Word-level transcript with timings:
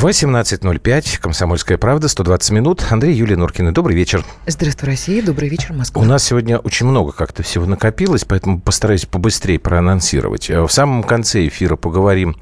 18.05, 0.00 1.18
Комсомольская 1.20 1.76
правда, 1.76 2.08
120 2.08 2.52
минут. 2.52 2.86
Андрей 2.88 3.14
Юлия 3.14 3.36
Норкина, 3.36 3.74
добрый 3.74 3.94
вечер. 3.94 4.24
Здравствуй, 4.46 4.88
Россия, 4.88 5.22
добрый 5.22 5.50
вечер, 5.50 5.74
Москва. 5.74 6.00
У 6.00 6.06
нас 6.06 6.24
сегодня 6.24 6.56
очень 6.56 6.86
много 6.86 7.12
как-то 7.12 7.42
всего 7.42 7.66
накопилось, 7.66 8.24
поэтому 8.24 8.62
постараюсь 8.62 9.04
побыстрее 9.04 9.58
проанонсировать. 9.58 10.48
Э, 10.48 10.62
в 10.62 10.70
самом 10.70 11.02
конце 11.02 11.46
эфира 11.46 11.76
поговорим 11.76 12.36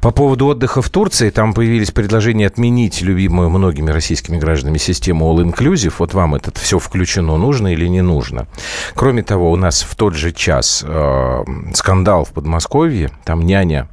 по 0.00 0.10
поводу 0.10 0.46
отдыха 0.46 0.82
в 0.82 0.90
Турции. 0.90 1.30
Там 1.30 1.54
появились 1.54 1.92
предложения 1.92 2.48
отменить 2.48 3.02
любимую 3.02 3.50
многими 3.50 3.92
российскими 3.92 4.38
гражданами 4.38 4.78
систему 4.78 5.32
All 5.32 5.44
Inclusive. 5.44 5.94
Вот 5.98 6.12
вам 6.12 6.34
это 6.34 6.50
все 6.58 6.80
включено, 6.80 7.36
нужно 7.36 7.72
или 7.72 7.86
не 7.86 8.02
нужно. 8.02 8.48
Кроме 8.96 9.22
того, 9.22 9.52
у 9.52 9.56
нас 9.56 9.82
в 9.82 9.94
тот 9.94 10.16
же 10.16 10.32
час 10.32 10.84
э, 10.84 11.44
скандал 11.72 12.24
в 12.24 12.30
Подмосковье. 12.30 13.12
Там 13.24 13.42
няня 13.42 13.86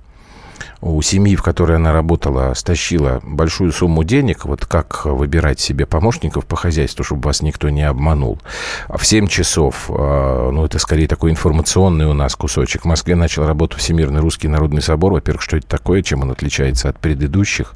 у 0.81 1.01
семьи, 1.01 1.35
в 1.35 1.43
которой 1.43 1.77
она 1.77 1.91
работала, 1.91 2.53
стащила 2.53 3.19
большую 3.23 3.71
сумму 3.71 4.03
денег, 4.03 4.45
вот 4.45 4.65
как 4.65 5.05
выбирать 5.05 5.59
себе 5.59 5.85
помощников 5.85 6.45
по 6.45 6.55
хозяйству, 6.55 7.03
чтобы 7.03 7.21
вас 7.23 7.41
никто 7.41 7.69
не 7.69 7.83
обманул. 7.83 8.39
В 8.87 9.05
7 9.05 9.27
часов, 9.27 9.85
а, 9.89 10.51
ну, 10.51 10.65
это 10.65 10.79
скорее 10.79 11.07
такой 11.07 11.31
информационный 11.31 12.05
у 12.05 12.13
нас 12.13 12.35
кусочек, 12.35 12.83
в 12.83 12.85
Москве 12.85 13.15
начал 13.15 13.45
работу 13.45 13.77
Всемирный 13.77 14.21
Русский 14.21 14.47
Народный 14.47 14.81
Собор. 14.81 15.13
Во-первых, 15.13 15.41
что 15.41 15.57
это 15.57 15.67
такое, 15.67 16.01
чем 16.01 16.21
он 16.21 16.31
отличается 16.31 16.89
от 16.89 16.99
предыдущих. 16.99 17.73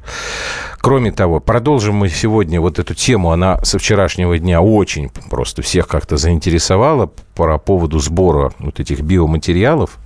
Кроме 0.80 1.12
того, 1.12 1.40
продолжим 1.40 1.96
мы 1.96 2.08
сегодня 2.08 2.60
вот 2.60 2.78
эту 2.78 2.94
тему, 2.94 3.30
она 3.30 3.62
со 3.64 3.78
вчерашнего 3.78 4.38
дня 4.38 4.60
очень 4.60 5.10
просто 5.30 5.62
всех 5.62 5.86
как-то 5.86 6.16
заинтересовала 6.16 7.10
по 7.34 7.58
поводу 7.58 7.98
сбора 7.98 8.52
вот 8.58 8.80
этих 8.80 9.00
биоматериалов. 9.00 9.98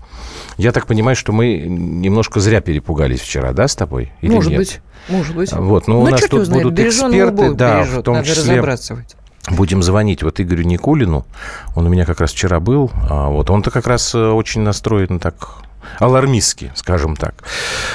Я 0.56 0.72
так 0.72 0.86
понимаю, 0.86 1.16
что 1.16 1.32
мы 1.32 1.58
немножко 1.58 2.40
зря 2.40 2.60
перепугались 2.60 3.20
вчера, 3.20 3.52
да, 3.52 3.68
с 3.68 3.76
тобой? 3.76 4.12
Или 4.20 4.34
может 4.34 4.50
нет? 4.50 4.58
быть, 4.58 4.80
может 5.08 5.36
быть. 5.36 5.52
Вот, 5.52 5.86
но 5.86 5.94
ну, 5.94 6.00
у 6.02 6.06
нас 6.08 6.22
тут 6.22 6.40
узнает, 6.42 6.64
будут 6.64 6.80
эксперты, 6.80 7.54
да, 7.54 7.80
бережет, 7.80 7.98
в 7.98 8.02
том 8.02 8.24
числе 8.24 8.62
будем 9.48 9.82
звонить 9.82 10.22
вот 10.22 10.40
Игорю 10.40 10.64
Никулину. 10.64 11.26
Он 11.74 11.86
у 11.86 11.88
меня 11.88 12.04
как 12.04 12.20
раз 12.20 12.32
вчера 12.32 12.60
был. 12.60 12.90
А 13.08 13.28
вот 13.28 13.50
он-то 13.50 13.70
как 13.70 13.86
раз 13.86 14.14
э, 14.14 14.18
очень 14.18 14.62
настроен 14.62 15.18
так 15.20 15.58
алармистски, 15.98 16.72
скажем 16.74 17.16
так. 17.16 17.34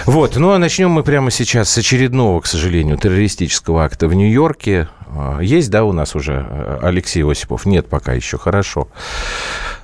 Вот, 0.06 0.36
ну 0.38 0.52
а 0.52 0.58
начнем 0.58 0.92
мы 0.92 1.04
прямо 1.04 1.30
сейчас 1.30 1.70
с 1.70 1.78
очередного, 1.78 2.40
к 2.42 2.46
сожалению, 2.46 2.98
террористического 2.98 3.84
акта 3.84 4.08
в 4.08 4.14
Нью-Йорке. 4.14 4.88
А, 5.08 5.40
есть, 5.40 5.70
да, 5.70 5.84
у 5.84 5.92
нас 5.92 6.16
уже 6.16 6.46
э, 6.50 6.80
Алексей 6.82 7.24
Осипов? 7.24 7.66
Нет 7.66 7.88
пока 7.88 8.14
еще, 8.14 8.38
хорошо. 8.38 8.88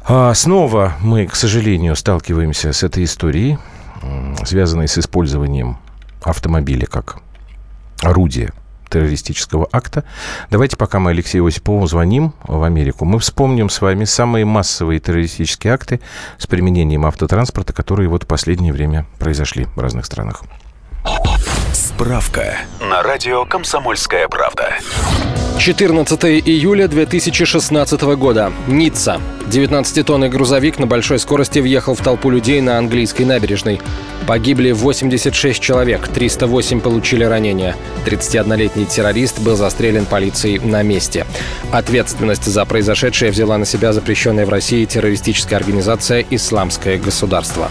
А, 0.10 0.34
снова 0.34 0.94
мы, 1.02 1.28
к 1.28 1.36
сожалению, 1.36 1.96
сталкиваемся 1.98 2.72
с 2.72 2.82
этой 2.82 3.04
историей, 3.04 3.58
связанной 4.46 4.88
с 4.88 4.98
использованием 4.98 5.80
автомобиля 6.22 6.86
как 6.86 7.18
орудия 8.02 8.54
террористического 8.90 9.68
акта. 9.70 10.06
Давайте, 10.50 10.78
пока 10.78 11.00
мы 11.00 11.12
Алексею 11.12 11.46
Осипову 11.46 11.86
звоним 11.88 12.34
в 12.44 12.64
Америку, 12.64 13.04
мы 13.04 13.20
вспомним 13.20 13.70
с 13.70 13.82
вами 13.82 14.06
самые 14.06 14.46
массовые 14.46 15.02
террористические 15.02 15.74
акты 15.74 16.00
с 16.38 16.48
применением 16.48 17.06
автотранспорта, 17.06 17.74
которые 17.74 18.08
вот 18.08 18.24
в 18.24 18.28
последнее 18.28 18.72
время 18.72 19.06
произошли 19.20 19.66
в 19.76 19.80
разных 19.80 20.06
странах. 20.06 20.44
Справка 21.74 22.56
на 22.80 23.04
радио 23.04 23.44
«Комсомольская 23.44 24.30
правда». 24.30 24.78
14 25.58 26.24
июля 26.46 26.88
2016 26.88 28.02
года. 28.16 28.54
Ницца. 28.68 29.20
19-тонный 29.48 30.30
грузовик 30.30 30.78
на 30.78 30.86
большой 30.86 31.20
скорости 31.20 31.60
въехал 31.60 31.96
в 31.96 32.02
толпу 32.02 32.30
людей 32.30 32.62
на 32.62 32.78
английской 32.78 33.24
набережной. 33.24 33.82
Погибли 34.28 34.72
86 34.72 35.60
человек, 35.60 36.08
308 36.10 36.80
получили 36.80 37.24
ранения. 37.24 37.76
31-летний 38.06 38.86
террорист 38.86 39.40
был 39.40 39.56
застрелен 39.56 40.06
полицией 40.06 40.60
на 40.60 40.84
месте. 40.84 41.26
Ответственность 41.72 42.46
за 42.46 42.64
произошедшее 42.66 43.32
взяла 43.32 43.58
на 43.58 43.66
себя 43.66 43.94
запрещенная 43.94 44.46
в 44.46 44.50
России 44.50 44.86
террористическая 44.86 45.60
организация 45.60 46.24
«Исламское 46.30 47.00
государство». 47.00 47.70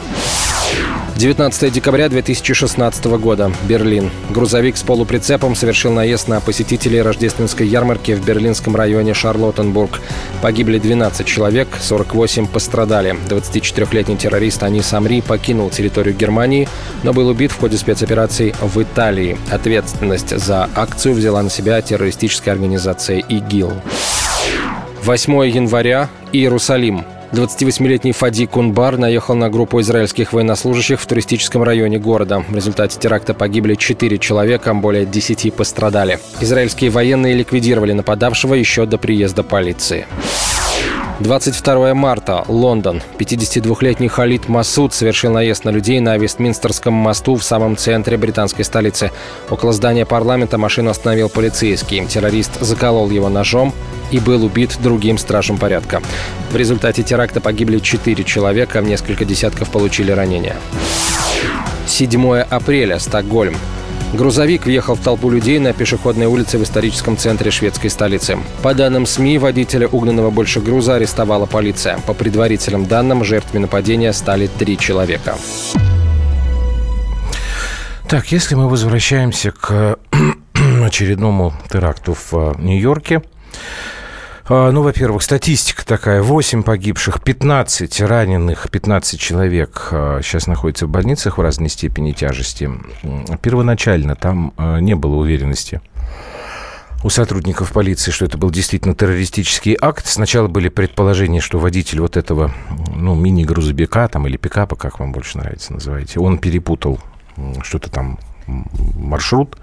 19 1.17 1.73
декабря 1.73 2.11
2016 2.11 3.05
года. 3.19 3.51
Берлин. 3.67 4.11
Грузовик 4.29 4.77
с 4.77 4.83
полуприцепом 4.83 5.55
совершил 5.55 5.91
наезд 5.93 6.29
на 6.29 6.41
посетителей 6.41 7.01
рождественской 7.01 7.67
ярмарки 7.67 8.13
в 8.13 8.23
берлинском 8.23 8.77
районе 8.77 9.15
Шарлоттенбург. 9.15 10.03
Погибли 10.43 10.79
12 10.79 11.27
человек, 11.27 11.69
48 11.81 12.47
пострадали. 12.47 13.17
24-летний 13.31 14.19
террорист 14.19 14.63
Анис 14.63 14.93
Амри 14.93 15.23
покинул 15.23 15.71
территорию 15.71 16.15
Германии, 16.15 16.69
но 17.03 17.15
был 17.15 17.29
убит 17.29 17.51
в 17.51 17.59
ходе 17.59 17.79
спецоперации 17.79 18.55
в 18.61 18.83
Италии. 18.83 19.39
Ответственность 19.51 20.39
за 20.39 20.69
акцию 20.75 21.15
взяла 21.15 21.43
на 21.43 21.49
себя 21.49 21.81
террористическая 21.81 22.53
организация 22.53 23.21
ИГИЛ. 23.21 23.73
8 25.03 25.47
января. 25.47 26.11
Иерусалим. 26.33 27.07
28-летний 27.33 28.13
Фади 28.13 28.47
Кунбар 28.47 28.99
наехал 28.99 29.35
на 29.35 29.51
группу 29.51 29.81
израильских 29.81 30.33
военнослужащих 30.33 31.01
в 31.01 31.07
туристическом 31.07 31.63
районе 31.63 31.99
города. 31.99 32.45
В 32.49 32.55
результате 32.55 32.99
теракта 32.99 33.35
погибли 33.35 33.75
4 33.75 34.19
человека, 34.19 34.73
более 34.75 35.07
10 35.07 35.53
пострадали. 35.55 36.19
Израильские 36.41 36.91
военные 36.91 37.35
ликвидировали 37.35 37.93
нападавшего 37.93 38.55
еще 38.55 38.87
до 38.87 38.99
приезда 38.99 39.43
полиции. 39.43 40.07
22 41.21 41.95
марта. 41.95 42.45
Лондон. 42.47 43.03
52-летний 43.19 44.09
Халид 44.09 44.49
Масуд 44.49 44.93
совершил 44.93 45.33
наезд 45.33 45.65
на 45.65 45.71
людей 45.71 45.99
на 45.99 46.19
Вестминстерском 46.19 46.93
мосту 46.93 47.37
в 47.37 47.43
самом 47.43 47.77
центре 47.77 48.19
британской 48.19 48.67
столицы. 48.67 49.11
Около 49.49 49.73
здания 49.73 50.05
парламента 50.05 50.59
машину 50.59 50.91
остановил 50.91 51.31
полицейский. 51.31 52.05
Террорист 52.05 52.61
заколол 52.61 53.09
его 53.11 53.31
ножом 53.31 53.73
и 54.11 54.19
был 54.19 54.45
убит 54.45 54.79
другим 54.83 55.19
стражем 55.19 55.59
порядка. 55.59 56.03
В 56.51 56.57
результате 56.57 57.03
теракта 57.03 57.41
погибли 57.41 57.79
4 57.79 58.25
человека, 58.25 58.81
несколько 58.81 59.25
десятков 59.25 59.71
получили 59.71 60.11
ранения. 60.13 60.57
7 61.87 62.39
апреля. 62.41 62.99
Стокгольм. 62.99 63.55
Грузовик 64.13 64.65
въехал 64.65 64.95
в 64.95 65.01
толпу 65.01 65.31
людей 65.31 65.59
на 65.59 65.73
пешеходной 65.73 66.27
улице 66.27 66.59
в 66.59 66.63
историческом 66.63 67.17
центре 67.17 67.51
шведской 67.51 67.91
столицы. 67.91 68.39
По 68.63 68.73
данным 68.73 69.05
СМИ, 69.05 69.39
водителя 69.39 69.89
угнанного 69.89 70.31
больше 70.31 70.61
груза 70.61 70.95
арестовала 70.95 71.47
полиция. 71.47 71.99
По 72.07 72.15
предварительным 72.15 72.87
данным, 72.87 73.25
жертвами 73.25 73.63
нападения 73.63 74.13
стали 74.13 74.47
три 74.47 74.79
человека. 74.79 75.37
Так, 78.09 78.31
если 78.31 78.55
мы 78.55 78.69
возвращаемся 78.69 79.51
к 79.51 79.99
очередному 80.85 81.53
теракту 81.69 82.15
в 82.15 82.33
э, 82.33 82.55
Нью-Йорке, 82.59 83.23
ну, 84.49 84.83
во-первых, 84.83 85.23
статистика 85.23 85.85
такая. 85.85 86.23
8 86.23 86.63
погибших, 86.63 87.23
15 87.23 88.01
раненых, 88.03 88.71
15 88.71 89.19
человек 89.19 89.89
сейчас 90.23 90.47
а, 90.47 90.51
находятся 90.51 90.87
в 90.87 90.91
больницах 90.91 91.39
в 91.39 91.41
разной 91.41 91.69
степени 91.69 92.13
тяжести. 92.13 92.71
Первоначально 93.43 94.15
там 94.15 94.53
а, 94.57 94.79
не 94.79 94.95
было 94.95 95.17
уверенности 95.17 95.81
у 97.03 97.11
сотрудников 97.11 97.73
полиции, 97.73 98.11
что 98.11 98.25
это 98.25 98.39
был 98.39 98.51
действительно 98.51 98.95
террористический 98.95 99.77
акт. 99.81 100.07
Сначала 100.07 100.49
были 100.49 100.69
предположения, 100.69 101.41
что 101.41 101.59
водитель 101.59 102.01
вот 102.01 102.17
этого 102.17 102.53
ну, 102.95 103.15
мини-грузовика 103.15 104.09
там, 104.09 104.27
или 104.27 104.37
пикапа, 104.37 104.77
как 104.77 104.99
вам 104.99 105.13
больше 105.13 105.39
нравится 105.39 105.73
называете, 105.73 106.21
он 106.21 106.39
перепутал 106.39 106.99
что-то 107.63 107.91
там 107.91 108.19
маршрут. 108.47 109.57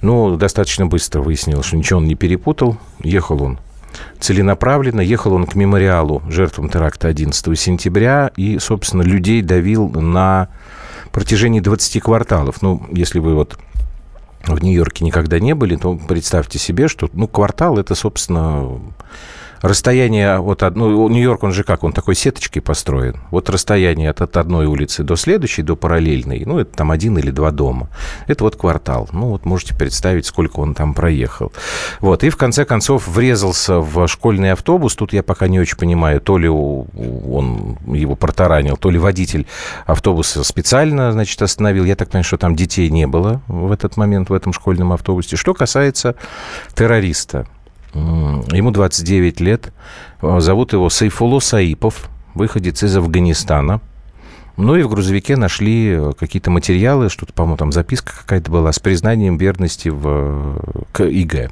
Но 0.00 0.36
достаточно 0.36 0.86
быстро 0.86 1.20
выяснилось, 1.20 1.66
что 1.66 1.76
ничего 1.76 1.98
он 1.98 2.06
не 2.06 2.14
перепутал. 2.14 2.76
Ехал 3.02 3.42
он 3.42 3.58
целенаправленно. 4.18 5.00
Ехал 5.00 5.32
он 5.32 5.46
к 5.46 5.54
мемориалу 5.54 6.22
жертвам 6.28 6.68
теракта 6.68 7.08
11 7.08 7.58
сентября 7.58 8.30
и, 8.36 8.58
собственно, 8.58 9.02
людей 9.02 9.42
давил 9.42 9.88
на 9.88 10.48
протяжении 11.12 11.60
20 11.60 12.02
кварталов. 12.02 12.62
Ну, 12.62 12.86
если 12.92 13.18
вы 13.18 13.34
вот 13.34 13.58
в 14.44 14.62
Нью-Йорке 14.62 15.04
никогда 15.04 15.38
не 15.38 15.54
были, 15.54 15.76
то 15.76 15.96
представьте 15.96 16.58
себе, 16.58 16.88
что 16.88 17.08
ну, 17.12 17.28
квартал 17.28 17.78
это, 17.78 17.94
собственно, 17.94 18.80
расстояние 19.62 20.36
от 20.36 20.62
одной... 20.62 20.90
Ну, 20.90 21.08
Нью-Йорк, 21.08 21.42
он 21.42 21.52
же 21.52 21.64
как? 21.64 21.84
Он 21.84 21.92
такой 21.92 22.14
сеточкой 22.14 22.62
построен. 22.62 23.16
Вот 23.30 23.50
расстояние 23.50 24.10
от, 24.10 24.20
от 24.20 24.36
одной 24.36 24.66
улицы 24.66 25.02
до 25.02 25.16
следующей, 25.16 25.62
до 25.62 25.76
параллельной, 25.76 26.44
ну, 26.46 26.58
это 26.58 26.76
там 26.76 26.90
один 26.90 27.18
или 27.18 27.30
два 27.30 27.50
дома. 27.50 27.88
Это 28.26 28.44
вот 28.44 28.56
квартал. 28.56 29.08
Ну, 29.12 29.28
вот 29.28 29.44
можете 29.44 29.74
представить, 29.74 30.26
сколько 30.26 30.60
он 30.60 30.74
там 30.74 30.94
проехал. 30.94 31.52
Вот. 32.00 32.24
И 32.24 32.30
в 32.30 32.36
конце 32.36 32.64
концов 32.64 33.08
врезался 33.08 33.80
в 33.80 34.06
школьный 34.08 34.52
автобус. 34.52 34.96
Тут 34.96 35.12
я 35.12 35.22
пока 35.22 35.48
не 35.48 35.60
очень 35.60 35.76
понимаю, 35.76 36.20
то 36.20 36.38
ли 36.38 36.48
он 36.48 37.78
его 37.86 38.16
протаранил, 38.16 38.76
то 38.76 38.90
ли 38.90 38.98
водитель 38.98 39.46
автобуса 39.86 40.44
специально, 40.44 41.12
значит, 41.12 41.40
остановил. 41.42 41.84
Я 41.84 41.96
так 41.96 42.08
понимаю, 42.08 42.24
что 42.24 42.38
там 42.38 42.56
детей 42.56 42.90
не 42.90 43.06
было 43.06 43.42
в 43.46 43.72
этот 43.72 43.96
момент 43.96 44.30
в 44.30 44.32
этом 44.32 44.52
школьном 44.52 44.92
автобусе. 44.92 45.36
Что 45.36 45.54
касается 45.54 46.14
террориста, 46.74 47.46
Ему 47.94 48.70
29 48.70 49.40
лет. 49.40 49.72
Зовут 50.22 50.72
его 50.72 50.90
Сайфуло 50.90 51.40
Саипов, 51.40 52.08
выходец 52.34 52.82
из 52.82 52.96
Афганистана. 52.96 53.80
Ну 54.56 54.76
и 54.76 54.82
в 54.82 54.88
грузовике 54.88 55.36
нашли 55.36 55.98
какие-то 56.18 56.50
материалы, 56.50 57.08
что-то, 57.08 57.32
по-моему, 57.32 57.56
там 57.56 57.72
записка 57.72 58.12
какая-то 58.16 58.50
была 58.50 58.72
с 58.72 58.78
признанием 58.78 59.38
верности 59.38 59.88
в, 59.88 60.84
к 60.92 61.04
ИГ. 61.04 61.50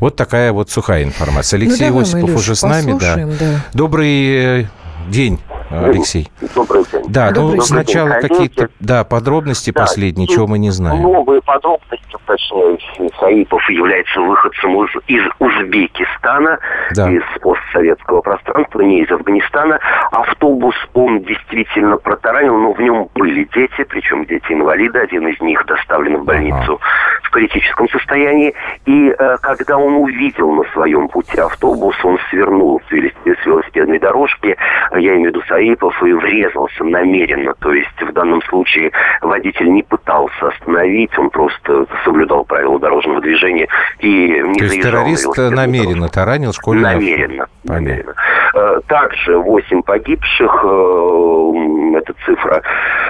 Вот 0.00 0.16
такая 0.16 0.52
вот 0.52 0.70
сухая 0.70 1.04
информация. 1.04 1.58
Ну, 1.58 1.66
Алексей 1.66 1.90
ну, 1.90 2.00
Осипов 2.00 2.36
уже 2.36 2.54
с 2.54 2.62
нами. 2.62 2.96
Да. 2.98 3.16
да. 3.16 3.64
Добрый 3.72 4.62
э, 4.62 4.66
день. 5.08 5.38
Алексей. 5.70 6.28
Добрый 6.54 6.84
день. 6.90 7.04
Да, 7.08 7.30
Добрый 7.30 7.58
ну, 7.58 7.62
сначала 7.62 8.10
какие-то 8.20 8.70
да, 8.80 9.04
подробности 9.04 9.70
да, 9.70 9.82
последние, 9.82 10.26
чего 10.26 10.48
мы 10.48 10.58
не 10.58 10.70
знаем. 10.70 11.02
Новые 11.02 11.40
подробности, 11.42 12.16
точнее, 12.26 12.78
Саипов 13.20 13.62
является 13.70 14.20
выходцем 14.20 14.84
из, 14.84 14.90
из 15.06 15.22
Узбекистана, 15.38 16.58
да. 16.94 17.10
из 17.10 17.22
постсоветского 17.40 18.20
пространства, 18.20 18.80
не 18.80 19.02
из 19.02 19.10
Афганистана. 19.12 19.78
Автобус 20.10 20.74
он 20.94 21.22
действительно 21.22 21.96
протаранил, 21.98 22.56
но 22.56 22.72
в 22.72 22.80
нем 22.80 23.08
были 23.14 23.48
дети, 23.54 23.84
причем 23.88 24.24
дети-инвалиды. 24.26 24.98
Один 24.98 25.28
из 25.28 25.40
них 25.40 25.64
доставлен 25.66 26.18
в 26.18 26.24
больницу 26.24 26.80
ага. 26.80 26.84
В 27.30 27.32
критическом 27.32 27.88
состоянии. 27.88 28.54
И 28.86 29.14
э, 29.16 29.36
когда 29.40 29.78
он 29.78 29.94
увидел 29.94 30.52
на 30.52 30.64
своем 30.72 31.08
пути 31.08 31.38
автобус, 31.38 31.96
он 32.04 32.18
свернул 32.28 32.80
с 32.88 33.46
велосипедной 33.46 33.98
дорожки, 33.98 34.56
я 34.92 35.14
имею 35.14 35.30
в 35.30 35.34
виду 35.36 35.42
Саипов, 35.48 36.02
и 36.02 36.12
врезался 36.12 36.84
намеренно. 36.84 37.54
То 37.60 37.72
есть 37.72 38.00
в 38.00 38.12
данном 38.12 38.42
случае 38.42 38.90
водитель 39.22 39.70
не 39.70 39.82
пытался 39.82 40.48
остановить, 40.48 41.16
он 41.18 41.30
просто 41.30 41.86
соблюдал 42.04 42.44
правила 42.44 42.78
дорожного 42.78 43.20
движения 43.20 43.68
и 44.00 44.42
не 44.42 44.58
То 44.58 44.64
есть 44.64 44.82
террорист 44.82 45.36
намеренно 45.36 46.08
таранил 46.08 46.52
школьную 46.52 46.94
Намеренно. 46.94 47.46
намеренно. 47.64 48.14
Э, 48.54 48.80
также 48.88 49.38
8 49.38 49.82
погибших, 49.82 50.64
э, 50.64 51.98
эта 51.98 52.14
цифра 52.24 52.62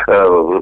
э, 0.06 0.60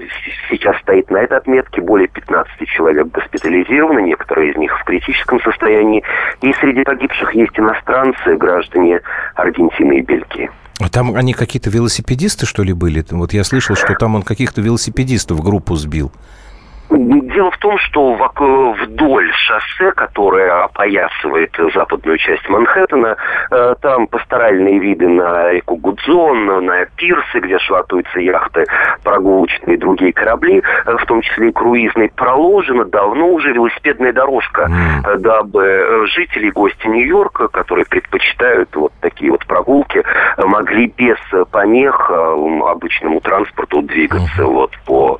сейчас 0.49 0.77
стоит 0.79 1.11
на 1.11 1.19
этой 1.19 1.39
отметке, 1.39 1.81
более 1.81 2.09
15 2.09 2.69
человек 2.69 3.09
госпитализированы, 3.09 3.48
некоторые 3.49 4.53
из 4.53 4.57
них 4.57 4.79
в 4.79 4.85
критическом 4.85 5.41
состоянии. 5.41 6.03
И 6.43 6.53
среди 6.55 6.83
погибших 6.85 7.35
есть 7.35 7.59
иностранцы, 7.59 8.37
граждане 8.37 9.01
Аргентины 9.35 9.99
и 9.99 10.03
Бельгии. 10.03 10.51
А 10.81 10.89
там 10.89 11.17
они 11.17 11.33
какие-то 11.33 11.71
велосипедисты, 11.71 12.47
что 12.47 12.63
ли, 12.63 12.73
были? 12.73 13.05
Вот 13.11 13.33
я 13.33 13.43
слышал, 13.43 13.75
что 13.75 13.95
там 13.95 14.15
он 14.15 14.23
каких-то 14.23 14.61
велосипедистов 14.61 15.43
группу 15.43 15.75
сбил. 15.75 16.13
Дело 16.91 17.51
в 17.51 17.59
том, 17.59 17.77
что 17.79 18.15
вдоль 18.15 19.31
шоссе, 19.33 19.93
которое 19.93 20.65
опоясывает 20.65 21.55
западную 21.75 22.17
часть 22.17 22.49
Манхэттена, 22.49 23.17
э, 23.51 23.75
там 23.83 24.07
пасторальные 24.07 24.79
виды 24.79 25.07
на 25.07 25.53
реку 25.53 25.77
Гудзон, 25.77 26.65
на 26.65 26.87
пирсы, 26.97 27.41
где 27.41 27.59
швартуются 27.59 28.21
яхты, 28.21 28.65
прогулочные 29.05 29.77
и 29.77 29.79
другие 29.79 30.15
корабли, 30.15 30.63
э, 30.87 30.97
в 30.97 31.05
том 31.05 31.21
числе 31.21 31.51
и 31.51 31.53
круизные, 31.53 32.09
проложена 32.09 32.87
давно 32.87 33.29
уже 33.29 33.53
велосипедная 33.53 34.15
дорожка, 34.15 34.63
mm. 34.71 35.19
дабы 35.19 36.07
жители 36.07 36.47
и 36.47 36.51
гости 36.51 36.87
Нью-Йорка, 36.87 37.49
которые 37.49 37.85
предпочитают 37.85 38.75
вот 38.75 38.93
такие 39.03 39.31
вот 39.31 39.45
прогулки, 39.47 40.03
могли 40.39 40.87
без 40.97 41.19
помех 41.51 42.11
обычному 42.11 43.21
транспорту 43.21 43.83
двигаться 43.83 44.45
вот 44.45 44.73
по 44.87 45.19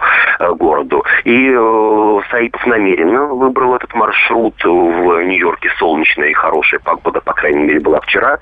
городу. 0.57 1.05
И 1.25 1.58
Э, 1.58 1.58
Саипов 2.31 2.67
намеренно 2.67 3.27
выбрал 3.27 3.77
этот 3.77 3.93
маршрут. 3.95 4.55
В 4.65 5.23
Нью-Йорке 5.25 5.71
солнечная 5.79 6.29
и 6.29 6.33
хорошая 6.33 6.81
погода, 6.81 7.21
по 7.21 7.33
крайней 7.33 7.65
мере, 7.65 7.81
была 7.81 8.01
вчера. 8.01 8.39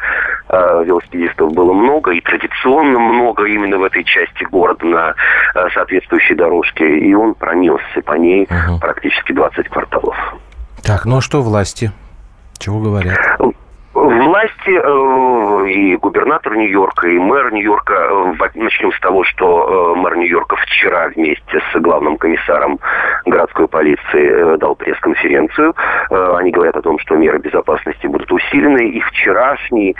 Э, 0.48 0.84
велосипедистов 0.84 1.52
было 1.52 1.72
много, 1.72 2.12
и 2.12 2.20
традиционно 2.20 2.98
много 2.98 3.44
именно 3.44 3.78
в 3.78 3.84
этой 3.84 4.04
части 4.04 4.44
города 4.44 4.84
на 4.84 5.14
э, 5.54 5.68
соответствующей 5.74 6.34
дорожке. 6.34 6.98
И 6.98 7.14
он 7.14 7.34
пронесся 7.34 8.00
по 8.04 8.14
ней 8.14 8.44
угу. 8.44 8.78
практически 8.80 9.32
20 9.32 9.68
кварталов. 9.68 10.16
Так, 10.82 11.04
ну 11.04 11.18
а 11.18 11.20
что 11.20 11.42
власти? 11.42 11.92
Чего 12.58 12.80
говорят? 12.80 13.18
Власти 13.96 14.72
э, 14.72 15.70
и 15.70 15.96
губернатор 15.96 16.54
Нью-Йорка, 16.54 17.08
и 17.08 17.18
мэр 17.18 17.50
Нью-Йорка, 17.50 17.94
э, 17.94 18.48
начнем 18.54 18.92
с 18.92 19.00
того, 19.00 19.24
что 19.24 19.94
э, 19.96 19.98
мэр 19.98 20.18
Нью-Йорка 20.18 20.56
вчера 20.56 21.08
вместе 21.08 21.62
с 21.72 21.80
главным 21.80 22.18
комиссаром 22.18 22.78
городской 23.24 23.66
полиции 23.68 24.58
дал 24.58 24.74
пресс-конференцию. 24.74 25.74
Они 26.10 26.50
говорят 26.50 26.76
о 26.76 26.82
том, 26.82 26.98
что 26.98 27.16
меры 27.16 27.38
безопасности 27.38 28.06
будут 28.06 28.30
усилены, 28.30 28.86
и 28.90 29.00
вчерашний 29.00 29.96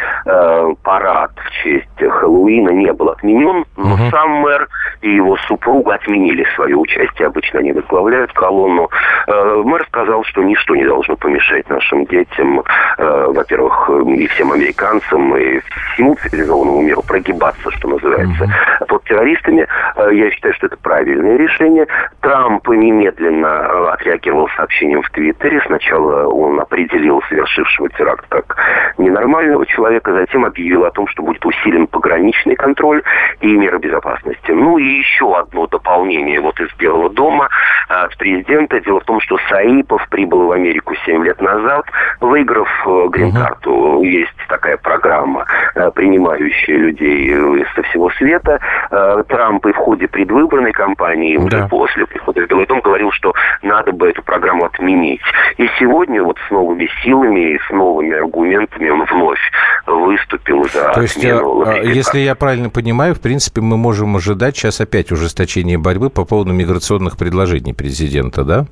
парад 0.83 1.31
в 1.37 1.51
честь 1.63 1.89
Хэллоуина 1.99 2.71
не 2.71 2.93
был 2.93 3.09
отменен, 3.09 3.65
но 3.77 3.95
угу. 3.95 4.11
сам 4.11 4.31
мэр 4.31 4.69
и 5.01 5.15
его 5.15 5.37
супруга 5.49 5.95
отменили 5.95 6.47
свое 6.55 6.77
участие. 6.77 7.29
Обычно 7.29 7.61
они 7.61 7.73
возглавляют 7.73 8.33
колонну. 8.33 8.91
Мэр 9.27 9.85
сказал, 9.89 10.25
что 10.25 10.43
ничто 10.43 10.75
не 10.77 10.85
должно 10.85 11.17
помешать 11.17 11.69
нашим 11.71 12.05
детям, 12.07 12.63
во-первых, 12.99 13.86
и 13.89 14.27
всем 14.29 14.53
американцам, 14.53 15.37
и 15.37 15.61
всему 15.95 16.17
цивилизованному 16.17 16.83
миру 16.83 17.03
прогибаться, 17.03 17.71
что 17.73 17.89
называется, 17.89 18.45
mm-hmm. 18.45 18.87
под 18.87 19.05
террористами. 19.05 19.67
Э, 19.97 20.11
я 20.13 20.31
считаю, 20.31 20.55
что 20.55 20.67
это 20.67 20.77
правильное 20.77 21.37
решение. 21.37 21.87
Трамп 22.21 22.69
немедленно 22.69 23.47
э, 23.47 23.89
отреагировал 23.93 24.49
сообщением 24.57 25.03
в 25.03 25.11
Твиттере. 25.11 25.61
Сначала 25.67 26.27
он 26.27 26.61
определил 26.61 27.23
совершившего 27.29 27.89
теракт 27.91 28.27
как 28.29 28.57
ненормального 28.99 29.65
человека, 29.67 30.13
затем 30.13 30.45
объявил 30.45 30.85
о 30.85 30.91
том, 30.91 31.07
что 31.09 31.23
будет 31.23 31.45
усилен 31.45 31.87
пограничный 31.87 32.57
контроль 32.57 33.03
и 33.41 33.57
меры 33.57 33.79
безопасности. 33.79 34.51
Ну 34.51 34.79
и 34.79 34.85
еще 34.85 35.37
одно 35.37 35.67
дополнение 35.67 36.41
вот 36.41 36.59
из 36.61 36.73
Белого 36.75 37.11
дома 37.11 37.49
э, 37.89 37.93
от 37.93 38.17
президента. 38.19 38.81
Дело 38.81 39.01
в 39.01 39.05
том, 39.05 39.21
что 39.21 39.39
Саипов 39.49 40.07
прибыл 40.11 40.47
в 40.47 40.53
Америку 40.53 40.95
7 41.05 41.25
лет 41.25 41.41
назад, 41.41 41.87
выиграв 42.21 42.69
грин-карту 43.11 43.76
есть 44.03 44.33
такая 44.49 44.77
программа, 44.77 45.45
э, 45.75 45.91
принимающая 45.95 46.77
людей 46.77 47.31
э, 47.33 47.65
со 47.75 47.83
всего 47.83 48.11
света. 48.11 48.59
Э, 48.91 49.23
Трамп 49.29 49.67
и 49.67 49.73
в 49.73 49.77
ходе 49.77 50.09
предвыборной 50.09 50.73
кампании, 50.73 51.37
да. 51.37 51.45
уже 51.45 51.69
после 51.69 52.07
прихода 52.07 52.43
в 52.43 52.49
Белый 52.49 52.67
дом, 52.67 52.81
говорил, 52.81 53.11
что 53.13 53.33
надо 53.63 53.93
бы 53.93 54.09
эту 54.09 54.23
программу 54.23 54.65
отменить. 54.65 55.21
И 55.59 55.69
сегодня 55.79 56.23
вот 56.23 56.39
с 56.47 56.51
новыми 56.51 56.89
силами 57.03 57.55
и 57.55 57.59
с 57.59 57.71
новыми 57.71 58.17
аргументами 58.17 58.89
он 58.89 59.05
вновь 59.05 59.41
выступил 59.87 60.65
за 60.65 60.93
То 60.93 61.03
есть, 61.03 61.17
отмену 61.17 61.63
а, 61.67 61.77
если 61.79 62.19
я 62.19 62.35
правильно 62.35 62.71
понимаю, 62.71 63.15
в 63.15 63.21
принципе, 63.21 63.61
мы 63.61 63.77
можем 63.77 64.17
ожидать 64.17 64.57
сейчас 64.57 64.81
опять 64.81 65.13
ужесточения 65.13 65.79
борьбы 65.79 66.11
по 66.11 66.25
поводу 66.25 66.53
миграционных 66.53 67.17
предложений 67.17 67.75
президента, 67.75 68.45
да? 68.45 68.67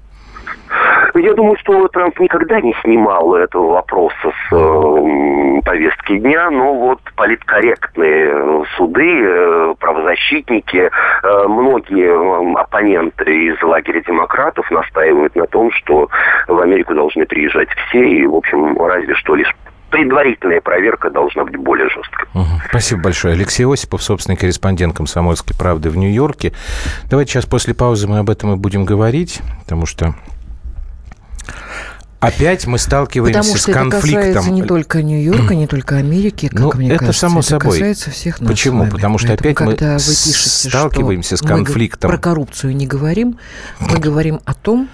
Я 1.14 1.35
думаю, 1.35 1.56
что 1.59 1.87
Трамп 1.88 2.18
никогда 2.18 2.61
не 2.61 2.75
снимал 2.83 3.37
этого 3.37 3.75
вопроса 3.75 4.33
с 4.49 4.52
э, 4.52 5.61
повестки 5.64 6.18
дня, 6.18 6.50
но 6.50 6.75
вот 6.75 7.00
политкорректные 7.14 8.64
суды, 8.76 9.23
э, 9.23 9.75
правозащитники, 9.78 10.90
э, 10.90 11.49
многие 11.49 12.09
э, 12.09 12.61
оппоненты 12.61 13.25
из 13.47 13.62
лагеря 13.62 14.02
демократов 14.02 14.68
настаивают 14.73 15.37
на 15.37 15.47
том, 15.47 15.71
что 15.73 16.09
в 16.49 16.59
Америку 16.59 16.94
должны 16.94 17.26
приезжать 17.26 17.68
все, 17.88 18.04
и, 18.04 18.26
в 18.26 18.35
общем, 18.35 18.76
разве 18.85 19.14
что 19.14 19.37
лишь 19.37 19.54
предварительная 19.90 20.61
проверка 20.61 21.09
должна 21.09 21.44
быть 21.44 21.56
более 21.56 21.88
жесткой. 21.88 22.26
Угу. 22.35 22.62
Спасибо 22.68 23.02
большое. 23.02 23.35
Алексей 23.35 23.64
Осипов, 23.64 24.02
собственный 24.02 24.37
корреспондент 24.37 24.97
«Комсомольской 24.97 25.56
правды» 25.56 25.88
в 25.88 25.97
Нью-Йорке. 25.97 26.52
Давайте 27.09 27.33
сейчас 27.33 27.47
после 27.47 27.75
паузы 27.75 28.09
мы 28.09 28.18
об 28.18 28.28
этом 28.28 28.54
и 28.54 28.56
будем 28.56 28.85
говорить, 28.85 29.40
потому 29.62 29.87
что 29.87 30.14
Опять 32.21 32.67
мы 32.67 32.79
сталкиваемся 32.79 33.41
Потому 33.41 33.57
что 33.59 33.71
с 33.71 33.75
конфликтом. 33.75 34.21
Это 34.21 34.33
касается 34.33 34.51
не 34.51 34.63
только 34.63 35.03
Нью-Йорка, 35.03 35.55
не 35.55 35.67
только 35.67 35.97
Америки, 35.97 36.49
как 36.49 36.59
ну, 36.59 36.73
мне 36.75 36.89
это 36.89 37.01
кажется. 37.01 37.21
само 37.21 37.43
собой. 37.43 37.77
Это 37.77 37.79
касается 37.79 38.11
всех 38.11 38.41
нас 38.41 38.51
Почему? 38.51 38.87
Потому 38.87 39.19
что 39.19 39.29
Поэтому, 39.29 39.71
опять 39.73 39.83
мы 39.83 39.99
пишете, 39.99 40.69
сталкиваемся 40.71 41.37
с 41.37 41.41
конфликтом. 41.43 42.11
Мы 42.11 42.17
про 42.17 42.23
коррупцию 42.23 42.75
не 42.75 42.87
говорим, 42.87 43.39
мы 43.79 43.99
говорим 43.99 44.41
о 44.47 44.55
том, 44.55 44.89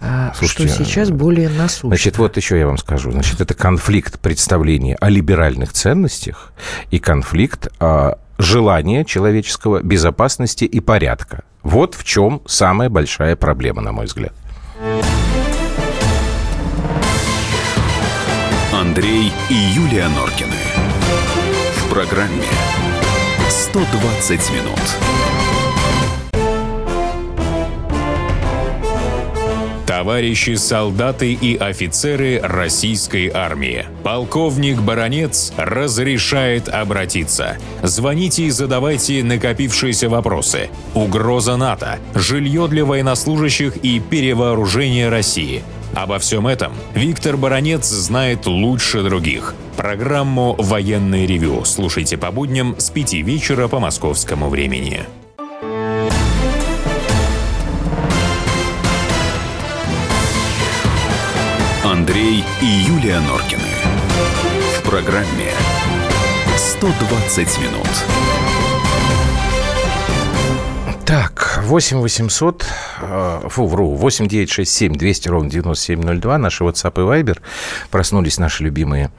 а, 0.00 0.32
Слушайте, 0.36 0.68
что 0.68 0.84
сейчас 0.84 1.10
более 1.10 1.48
насущно. 1.48 1.88
Значит, 1.88 2.18
вот 2.18 2.36
еще 2.36 2.58
я 2.58 2.66
вам 2.66 2.78
скажу. 2.78 3.10
Значит, 3.10 3.40
это 3.40 3.54
конфликт 3.54 4.20
представления 4.20 4.96
о 5.00 5.08
либеральных 5.08 5.72
ценностях 5.72 6.52
и 6.90 7.00
конфликт 7.00 7.68
о 7.80 8.18
желания 8.38 9.04
человеческого 9.04 9.82
безопасности 9.82 10.64
и 10.64 10.80
порядка. 10.80 11.42
Вот 11.62 11.94
в 11.94 12.04
чем 12.04 12.42
самая 12.46 12.88
большая 12.90 13.34
проблема, 13.36 13.80
на 13.80 13.92
мой 13.92 14.06
взгляд. 14.06 14.34
Андрей 18.84 19.32
и 19.48 19.54
Юлия 19.54 20.08
Норкины. 20.08 20.52
В 21.76 21.88
программе 21.88 22.44
120 23.48 24.50
минут. 24.50 25.24
товарищи 29.86 30.56
солдаты 30.56 31.32
и 31.32 31.56
офицеры 31.56 32.38
российской 32.42 33.30
армии. 33.32 33.86
Полковник 34.02 34.82
Баронец 34.82 35.50
разрешает 35.56 36.68
обратиться. 36.68 37.56
Звоните 37.82 38.42
и 38.42 38.50
задавайте 38.50 39.24
накопившиеся 39.24 40.10
вопросы. 40.10 40.68
Угроза 40.94 41.56
НАТО, 41.56 42.00
жилье 42.14 42.68
для 42.68 42.84
военнослужащих 42.84 43.78
и 43.78 43.98
перевооружение 43.98 45.08
России. 45.08 45.62
Обо 45.94 46.18
всем 46.18 46.46
этом 46.48 46.72
Виктор 46.94 47.36
Баранец 47.36 47.86
знает 47.86 48.46
лучше 48.46 49.02
других. 49.02 49.54
Программу 49.76 50.54
«Военный 50.58 51.24
ревю» 51.24 51.64
слушайте 51.64 52.18
по 52.18 52.32
будням 52.32 52.74
с 52.78 52.90
5 52.90 53.14
вечера 53.14 53.68
по 53.68 53.78
московскому 53.78 54.48
времени. 54.48 55.04
Андрей 61.84 62.44
и 62.60 62.66
Юлия 62.66 63.20
Норкины. 63.20 63.62
В 64.78 64.82
программе 64.82 65.52
«120 66.56 67.60
минут». 67.60 68.33
Так, 71.06 71.60
8 71.62 72.00
800, 72.00 72.66
э, 73.02 73.40
фу, 73.48 73.66
вру, 73.66 73.94
8 73.94 74.26
9 74.26 74.50
6 74.50 74.72
7 74.72 74.94
200 74.94 75.28
ровно 75.28 75.50
9702, 75.50 76.38
наши 76.38 76.64
WhatsApp 76.64 76.94
и 76.94 77.22
Viber. 77.22 77.38
Проснулись 77.90 78.38
наши 78.38 78.64
любимые 78.64 79.10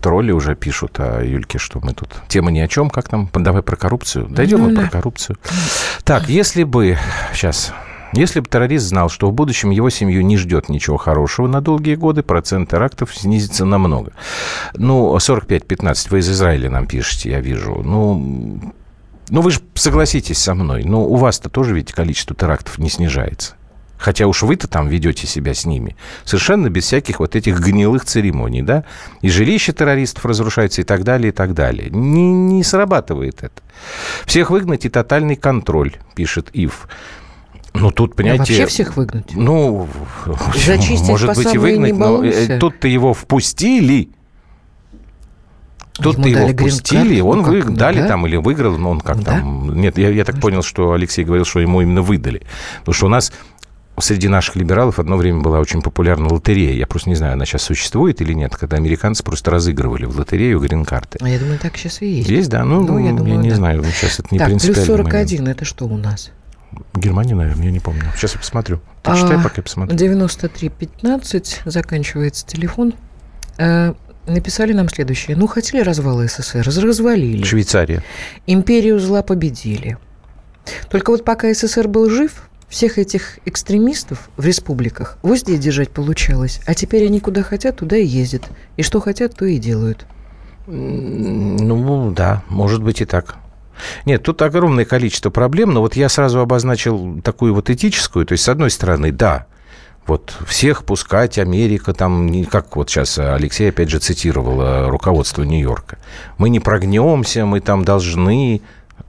тролли, 0.00 0.30
уже 0.30 0.54
пишут 0.54 1.00
о 1.00 1.20
Юльке, 1.24 1.58
что 1.58 1.80
мы 1.82 1.94
тут... 1.94 2.10
Тема 2.28 2.52
ни 2.52 2.60
о 2.60 2.68
чем, 2.68 2.90
как 2.90 3.10
нам? 3.10 3.28
Давай 3.32 3.62
про 3.62 3.74
коррупцию. 3.74 4.28
Дойдем 4.28 4.58
ну, 4.58 4.68
мы 4.68 4.74
да. 4.74 4.82
про 4.82 4.90
коррупцию. 4.90 5.36
Так, 6.04 6.28
если 6.28 6.62
бы... 6.62 6.96
Сейчас, 7.32 7.72
если 8.12 8.38
бы 8.38 8.46
террорист 8.46 8.86
знал, 8.86 9.08
что 9.08 9.28
в 9.28 9.32
будущем 9.32 9.70
его 9.70 9.90
семью 9.90 10.22
не 10.22 10.36
ждет 10.36 10.68
ничего 10.68 10.96
хорошего 10.96 11.48
на 11.48 11.60
долгие 11.60 11.96
годы, 11.96 12.22
процент 12.22 12.70
терактов 12.70 13.16
снизится 13.16 13.64
намного. 13.64 14.12
Ну, 14.74 15.16
45-15 15.16 16.06
вы 16.10 16.20
из 16.20 16.30
Израиля 16.30 16.70
нам 16.70 16.86
пишете, 16.86 17.30
я 17.30 17.40
вижу. 17.40 17.82
Ну, 17.84 18.74
ну, 19.28 19.40
вы 19.40 19.50
же 19.50 19.60
согласитесь 19.74 20.38
со 20.38 20.54
мной, 20.54 20.84
но 20.84 21.04
у 21.04 21.16
вас-то 21.16 21.48
тоже 21.48 21.74
ведь 21.74 21.92
количество 21.92 22.34
терактов 22.34 22.78
не 22.78 22.88
снижается. 22.88 23.54
Хотя 24.02 24.26
уж 24.26 24.42
вы-то 24.42 24.66
там 24.66 24.88
ведете 24.88 25.28
себя 25.28 25.54
с 25.54 25.64
ними. 25.64 25.96
Совершенно 26.24 26.68
без 26.68 26.86
всяких 26.86 27.20
вот 27.20 27.36
этих 27.36 27.60
гнилых 27.60 28.04
церемоний, 28.04 28.60
да? 28.60 28.84
И 29.20 29.30
жилище 29.30 29.72
террористов 29.72 30.26
разрушается 30.26 30.80
и 30.80 30.84
так 30.84 31.04
далее, 31.04 31.28
и 31.28 31.32
так 31.32 31.54
далее. 31.54 31.88
Не, 31.90 32.32
не 32.32 32.64
срабатывает 32.64 33.44
это. 33.44 33.62
Всех 34.26 34.50
выгнать 34.50 34.84
и 34.86 34.88
тотальный 34.88 35.36
контроль, 35.36 35.94
пишет 36.16 36.50
Ив. 36.52 36.88
Ну, 37.74 37.92
тут, 37.92 38.16
понимаете... 38.16 38.42
А 38.42 38.46
вообще 38.46 38.66
всех 38.66 38.96
выгнать? 38.96 39.34
Ну, 39.34 39.88
Зачистить 40.56 41.08
может 41.08 41.36
быть 41.36 41.54
и 41.54 41.58
выгнать, 41.58 41.96
но 41.96 42.24
э, 42.24 42.58
тут-то 42.58 42.88
его 42.88 43.14
впустили, 43.14 44.10
Тут-то 45.94 46.28
его 46.28 46.48
впустили, 46.48 47.20
он 47.20 47.38
ну, 47.38 47.44
вы, 47.44 47.62
дали 47.64 48.00
да? 48.00 48.08
там 48.08 48.26
или 48.26 48.36
выиграл, 48.36 48.78
но 48.78 48.90
он 48.90 49.00
как 49.00 49.22
да? 49.22 49.32
там... 49.32 49.78
Нет, 49.78 49.98
я, 49.98 50.08
я 50.08 50.24
так 50.24 50.40
понял, 50.40 50.62
что 50.62 50.92
Алексей 50.92 51.24
говорил, 51.24 51.44
что 51.44 51.60
ему 51.60 51.82
именно 51.82 52.02
выдали. 52.02 52.42
Потому 52.80 52.94
что 52.94 53.06
у 53.06 53.08
нас 53.10 53.32
среди 53.98 54.28
наших 54.28 54.56
либералов 54.56 54.98
одно 54.98 55.16
время 55.16 55.40
была 55.40 55.60
очень 55.60 55.82
популярна 55.82 56.32
лотерея. 56.32 56.72
Я 56.72 56.86
просто 56.86 57.10
не 57.10 57.16
знаю, 57.16 57.34
она 57.34 57.44
сейчас 57.44 57.62
существует 57.62 58.20
или 58.20 58.32
нет, 58.32 58.56
когда 58.56 58.78
американцы 58.78 59.22
просто 59.22 59.50
разыгрывали 59.50 60.06
в 60.06 60.16
лотерею 60.16 60.60
грин-карты. 60.60 61.18
А 61.20 61.28
я 61.28 61.38
думаю, 61.38 61.58
так 61.58 61.76
сейчас 61.76 62.00
и 62.02 62.06
есть. 62.06 62.28
Есть, 62.28 62.48
да? 62.48 62.64
Ну, 62.64 62.82
ну 62.86 62.98
я, 62.98 63.12
думаю, 63.12 63.34
я 63.34 63.36
не 63.36 63.50
да. 63.50 63.56
знаю, 63.56 63.84
сейчас 63.84 64.18
это 64.18 64.28
не 64.30 64.38
так, 64.38 64.48
принципиально. 64.48 64.86
плюс 64.86 64.86
41, 64.86 65.40
момент. 65.40 65.56
это 65.56 65.64
что 65.64 65.84
у 65.86 65.96
нас? 65.96 66.30
Германия, 66.94 67.34
наверное, 67.34 67.66
я 67.66 67.70
не 67.70 67.80
помню. 67.80 68.04
Сейчас 68.16 68.32
я 68.32 68.40
посмотрю. 68.40 68.80
Ты 69.02 69.10
а, 69.10 69.16
читай, 69.16 69.36
пока 69.36 69.56
я 69.58 69.62
посмотрю. 69.62 69.96
9315 69.96 71.62
заканчивается 71.66 72.46
телефон. 72.46 72.94
Написали 74.26 74.72
нам 74.72 74.88
следующее. 74.88 75.36
Ну, 75.36 75.46
хотели 75.46 75.80
развала 75.80 76.26
СССР, 76.26 76.62
развалили. 76.64 77.42
Швейцария. 77.42 78.04
Империю 78.46 79.00
зла 79.00 79.22
победили. 79.22 79.98
Только 80.90 81.10
вот 81.10 81.24
пока 81.24 81.52
СССР 81.52 81.88
был 81.88 82.08
жив, 82.08 82.48
всех 82.68 82.98
этих 82.98 83.38
экстремистов 83.44 84.30
в 84.36 84.46
республиках 84.46 85.18
вот 85.22 85.38
здесь 85.38 85.58
держать 85.58 85.90
получалось. 85.90 86.60
А 86.66 86.74
теперь 86.74 87.04
они 87.04 87.20
куда 87.20 87.42
хотят, 87.42 87.76
туда 87.76 87.96
и 87.96 88.06
ездят. 88.06 88.44
И 88.76 88.82
что 88.82 89.00
хотят, 89.00 89.34
то 89.34 89.44
и 89.44 89.58
делают. 89.58 90.06
Ну, 90.66 92.12
да, 92.12 92.42
может 92.48 92.82
быть 92.82 93.00
и 93.00 93.04
так. 93.04 93.36
Нет, 94.06 94.22
тут 94.22 94.40
огромное 94.42 94.84
количество 94.84 95.30
проблем, 95.30 95.72
но 95.72 95.80
вот 95.80 95.96
я 95.96 96.08
сразу 96.08 96.38
обозначил 96.38 97.20
такую 97.20 97.54
вот 97.54 97.68
этическую. 97.68 98.24
То 98.24 98.32
есть, 98.32 98.44
с 98.44 98.48
одной 98.48 98.70
стороны, 98.70 99.12
да, 99.12 99.46
вот 100.06 100.36
всех 100.46 100.84
пускать, 100.84 101.38
Америка, 101.38 101.92
там, 101.92 102.44
как 102.46 102.76
вот 102.76 102.90
сейчас 102.90 103.18
Алексей 103.18 103.68
опять 103.68 103.88
же 103.88 103.98
цитировал 103.98 104.60
э, 104.60 104.88
руководство 104.88 105.42
Нью-Йорка. 105.42 105.98
Мы 106.38 106.48
не 106.48 106.60
прогнемся, 106.60 107.46
мы 107.46 107.60
там 107.60 107.84
должны... 107.84 108.62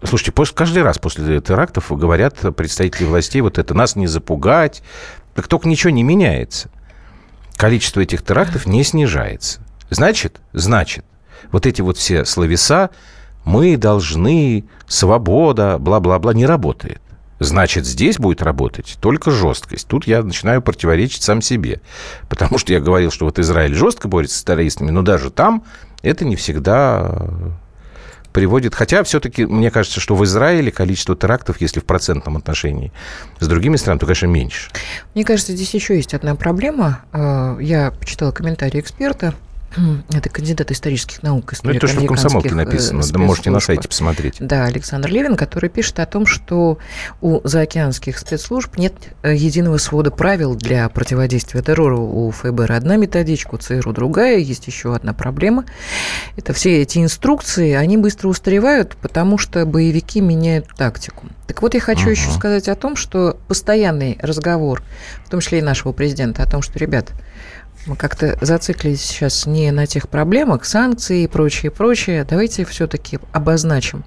Слушайте, 0.03 0.31
после, 0.33 0.55
каждый 0.55 0.83
раз 0.83 0.99
после 0.99 1.41
терактов 1.41 1.91
говорят 1.91 2.37
представители 2.55 3.05
властей, 3.05 3.41
вот 3.41 3.57
это 3.57 3.73
нас 3.73 3.95
не 3.95 4.07
запугать. 4.07 4.83
Так 5.33 5.47
только 5.47 5.67
ничего 5.67 5.89
не 5.89 6.03
меняется. 6.03 6.69
Количество 7.55 8.01
этих 8.01 8.23
терактов 8.23 8.65
не 8.65 8.83
снижается. 8.83 9.61
Значит, 9.89 10.41
значит, 10.53 11.05
вот 11.51 11.65
эти 11.65 11.81
вот 11.81 11.97
все 11.97 12.25
словеса, 12.25 12.89
мы 13.45 13.77
должны, 13.77 14.65
свобода, 14.87 15.77
бла-бла-бла, 15.79 16.33
не 16.33 16.45
работает. 16.45 17.01
Значит, 17.43 17.85
здесь 17.85 18.17
будет 18.17 18.41
работать 18.41 18.97
только 19.01 19.29
жесткость. 19.29 19.87
Тут 19.87 20.07
я 20.07 20.23
начинаю 20.23 20.61
противоречить 20.61 21.23
сам 21.23 21.41
себе. 21.41 21.81
Потому 22.29 22.57
что 22.57 22.71
я 22.71 22.79
говорил, 22.79 23.11
что 23.11 23.25
вот 23.25 23.37
Израиль 23.37 23.73
жестко 23.73 24.07
борется 24.07 24.39
с 24.39 24.43
террористами, 24.43 24.91
но 24.91 25.01
даже 25.01 25.29
там 25.29 25.63
это 26.01 26.23
не 26.23 26.37
всегда 26.37 27.27
приводит... 28.31 28.75
Хотя 28.75 29.03
все-таки 29.03 29.45
мне 29.45 29.71
кажется, 29.71 29.99
что 29.99 30.15
в 30.15 30.23
Израиле 30.23 30.71
количество 30.71 31.17
терактов, 31.17 31.59
если 31.59 31.81
в 31.81 31.85
процентном 31.85 32.37
отношении 32.37 32.93
с 33.39 33.47
другими 33.47 33.75
странами, 33.75 33.99
то, 33.99 34.05
конечно, 34.05 34.27
меньше. 34.27 34.71
Мне 35.13 35.25
кажется, 35.25 35.51
здесь 35.51 35.73
еще 35.73 35.97
есть 35.97 36.13
одна 36.13 36.35
проблема. 36.35 37.01
Э, 37.11 37.57
я 37.59 37.91
почитала 37.91 38.31
комментарии 38.31 38.79
эксперта 38.79 39.33
это 40.11 40.29
кандидат 40.29 40.71
исторических 40.71 41.23
наук. 41.23 41.53
Ну, 41.63 41.71
это 41.71 41.79
то, 41.81 41.87
что 41.87 42.01
в 42.01 42.05
комсомолке 42.05 42.49
э, 42.49 42.55
написано. 42.55 43.03
Да, 43.11 43.19
можете 43.19 43.49
на 43.49 43.59
сайте 43.59 43.87
посмотреть. 43.87 44.35
Да, 44.39 44.65
Александр 44.65 45.09
Левин, 45.09 45.35
который 45.35 45.69
пишет 45.69 45.99
о 45.99 46.05
том, 46.05 46.25
что 46.25 46.77
у 47.21 47.41
заокеанских 47.43 48.17
спецслужб 48.17 48.77
нет 48.77 48.93
э, 49.23 49.35
единого 49.35 49.77
свода 49.77 50.11
правил 50.11 50.55
для 50.55 50.87
противодействия 50.89 51.61
террору. 51.61 52.01
У 52.01 52.31
ФБР 52.31 52.71
одна 52.71 52.97
методичка, 52.97 53.55
у 53.55 53.57
ЦРУ 53.57 53.93
другая. 53.93 54.37
Есть 54.37 54.67
еще 54.67 54.95
одна 54.95 55.13
проблема. 55.13 55.65
Это 56.37 56.53
все 56.53 56.81
эти 56.81 56.99
инструкции, 56.99 57.73
они 57.73 57.97
быстро 57.97 58.27
устаревают, 58.27 58.95
потому 58.97 59.37
что 59.37 59.65
боевики 59.65 60.21
меняют 60.21 60.67
тактику. 60.75 61.27
Так 61.47 61.61
вот, 61.61 61.73
я 61.73 61.81
хочу 61.81 62.07
uh-huh. 62.07 62.11
еще 62.11 62.31
сказать 62.31 62.67
о 62.69 62.75
том, 62.75 62.95
что 62.95 63.37
постоянный 63.47 64.17
разговор, 64.21 64.81
в 65.25 65.29
том 65.29 65.39
числе 65.39 65.59
и 65.59 65.61
нашего 65.61 65.91
президента, 65.91 66.41
о 66.41 66.49
том, 66.49 66.61
что, 66.61 66.79
ребят, 66.79 67.11
мы 67.85 67.95
как-то 67.95 68.37
зациклились 68.41 69.01
сейчас 69.01 69.45
не 69.45 69.71
на 69.71 69.85
тех 69.85 70.07
проблемах, 70.09 70.65
санкции 70.65 71.23
и 71.23 71.27
прочее, 71.27 71.71
прочее. 71.71 72.25
Давайте 72.29 72.65
все-таки 72.65 73.19
обозначим 73.31 74.03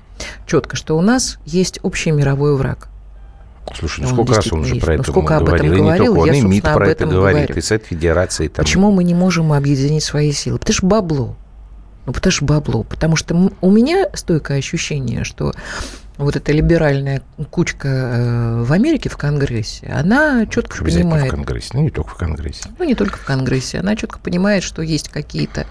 четко, 0.47 0.77
что 0.77 0.97
у 0.97 1.01
нас 1.01 1.39
есть 1.45 1.79
общий 1.83 2.11
мировой 2.11 2.57
враг. 2.57 2.89
Слушай, 3.75 4.03
ну 4.03 4.09
сколько 4.09 4.35
раз 4.35 4.53
он 4.53 4.61
уже 4.61 4.77
про 4.77 4.95
ну, 4.95 5.01
это 5.01 5.11
сколько 5.11 5.39
говорил? 5.41 5.55
Об 5.55 5.55
этом 5.55 5.77
говорил, 5.77 5.77
и 5.77 5.99
не 5.99 5.99
только 5.99 6.21
он, 6.21 6.27
я, 6.27 6.35
и 6.35 6.43
МИД 6.43 6.63
про 6.63 6.89
это 6.89 7.07
говорит, 7.07 7.43
говорю. 7.47 7.59
и 7.59 7.61
Совет 7.61 7.85
Федерации. 7.87 8.49
Там... 8.49 8.65
Почему 8.65 8.93
мы 8.93 9.05
не 9.05 9.15
можем 9.15 9.53
объединить 9.53 10.05
свои 10.05 10.33
силы? 10.33 10.59
Потому 10.59 10.75
что 10.75 10.87
бабло. 10.87 11.37
Ну, 12.07 12.13
потому 12.13 12.31
что 12.31 12.45
бабло. 12.45 12.83
Потому 12.85 13.17
что 13.17 13.51
у 13.61 13.71
меня 13.71 14.09
стойкое 14.15 14.59
ощущение, 14.59 15.25
что 15.25 15.53
вот 16.19 16.37
эта 16.37 16.53
либеральная 16.53 17.23
кучка 17.51 17.89
э, 17.89 18.63
в 18.65 18.73
Америке 18.73 19.09
в 19.09 19.17
Конгрессе, 19.17 19.87
она 19.87 20.47
четко 20.47 20.83
понимает... 20.85 21.33
в 21.33 21.37
Конгрессе, 21.37 21.71
ну 21.75 21.83
не 21.83 21.91
только 21.91 22.11
в 22.11 22.15
Конгрессе. 22.15 22.69
Ну 22.79 22.85
не 22.85 22.95
только 22.95 23.19
в 23.19 23.25
Конгрессе, 23.25 23.79
она 23.81 23.97
четко 23.97 24.19
понимает, 24.19 24.63
что 24.63 24.83
есть 24.83 25.09
какие-то 25.09 25.67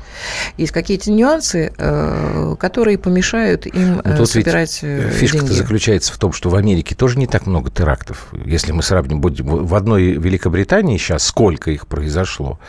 есть 0.57 0.71
какие-то 0.71 1.11
нюансы, 1.11 1.73
э, 1.77 2.55
которые 2.59 2.97
помешают 2.97 3.65
им 3.65 4.01
ну, 4.03 4.17
тут 4.17 4.29
собирать 4.29 4.73
Фишка-то 4.75 5.53
заключается 5.53 6.13
в 6.13 6.17
том, 6.17 6.31
что 6.31 6.49
в 6.49 6.55
Америке 6.55 6.95
тоже 6.95 7.17
не 7.17 7.27
так 7.27 7.45
много 7.45 7.71
терактов. 7.71 8.27
Если 8.45 8.71
мы 8.71 8.83
сравним, 8.83 9.21
будем 9.21 9.45
в 9.45 9.75
одной 9.75 10.11
Великобритании 10.11 10.97
сейчас 10.97 11.25
сколько 11.25 11.71
их 11.71 11.87
произошло, 11.87 12.59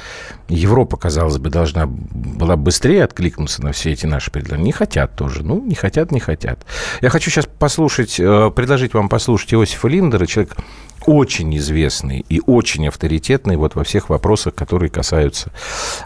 Европа, 0.49 0.97
казалось 0.97 1.39
бы, 1.39 1.51
должна 1.51 1.87
была 1.87 2.57
быстрее 2.57 3.05
откликнуться 3.05 3.63
на 3.63 3.73
все 3.73 3.93
эти 3.93 4.07
наши 4.07 4.31
предложения. 4.31 4.67
Не 4.67 4.73
хотят 4.73 5.17
тоже. 5.17 5.43
Ну, 5.43 5.61
не 5.63 5.75
хотят, 5.75 6.13
не 6.13 6.21
хотят. 6.21 6.65
Я 7.01 7.11
хочу 7.11 7.31
сейчас 7.31 7.47
послушать, 7.67 8.21
э, 8.21 8.53
предложить 8.55 8.95
вам 8.95 9.09
послушать 9.09 9.53
Иосифа 9.53 9.89
Линдера, 9.89 10.25
человек 10.27 10.57
очень 11.05 11.57
известный 11.57 12.25
и 12.29 12.41
очень 12.47 12.87
авторитетный 12.87 13.57
вот 13.57 13.75
во 13.75 13.83
всех 13.83 14.09
вопросах, 14.09 14.55
которые 14.55 14.89
касаются 14.89 15.51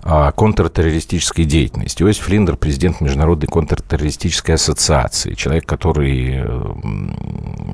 а, 0.02 0.32
контртеррористической 0.32 1.44
деятельности. 1.44 2.02
Иосиф 2.02 2.30
Линдер, 2.30 2.56
президент 2.56 3.02
Международной 3.02 3.46
контртеррористической 3.46 4.54
ассоциации, 4.54 5.34
человек, 5.34 5.66
который... 5.66 6.42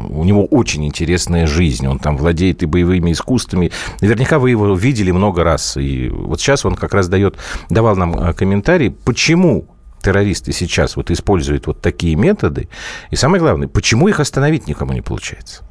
У 0.09 0.25
него 0.25 0.45
очень 0.47 0.85
интересная 0.85 1.47
жизнь, 1.47 1.87
он 1.87 2.01
там 2.01 2.17
владеет 2.17 2.65
и 2.65 2.67
боевыми 2.67 3.13
искусствами. 3.13 3.71
Наверняка 4.01 4.41
вы 4.41 4.51
его 4.51 4.75
видели 4.75 5.13
много 5.13 5.45
раз. 5.45 5.77
И 5.77 6.09
вот 6.09 6.41
сейчас 6.41 6.65
он 6.65 6.75
как 6.75 6.93
раз 6.93 7.09
дает, 7.09 7.37
давал 7.71 7.95
нам 7.95 8.17
а, 8.19 8.33
комментарий, 8.33 8.91
почему 8.91 9.69
террористы 10.01 10.53
сейчас 10.53 10.97
вот 10.97 11.11
используют 11.11 11.67
вот 11.67 11.81
такие 11.81 12.17
методы. 12.17 12.69
И 13.11 13.17
самое 13.17 13.41
главное, 13.41 13.69
почему 13.69 14.09
их 14.09 14.21
остановить 14.21 14.67
никому 14.67 14.93
не 14.93 15.03
получается? 15.03 15.65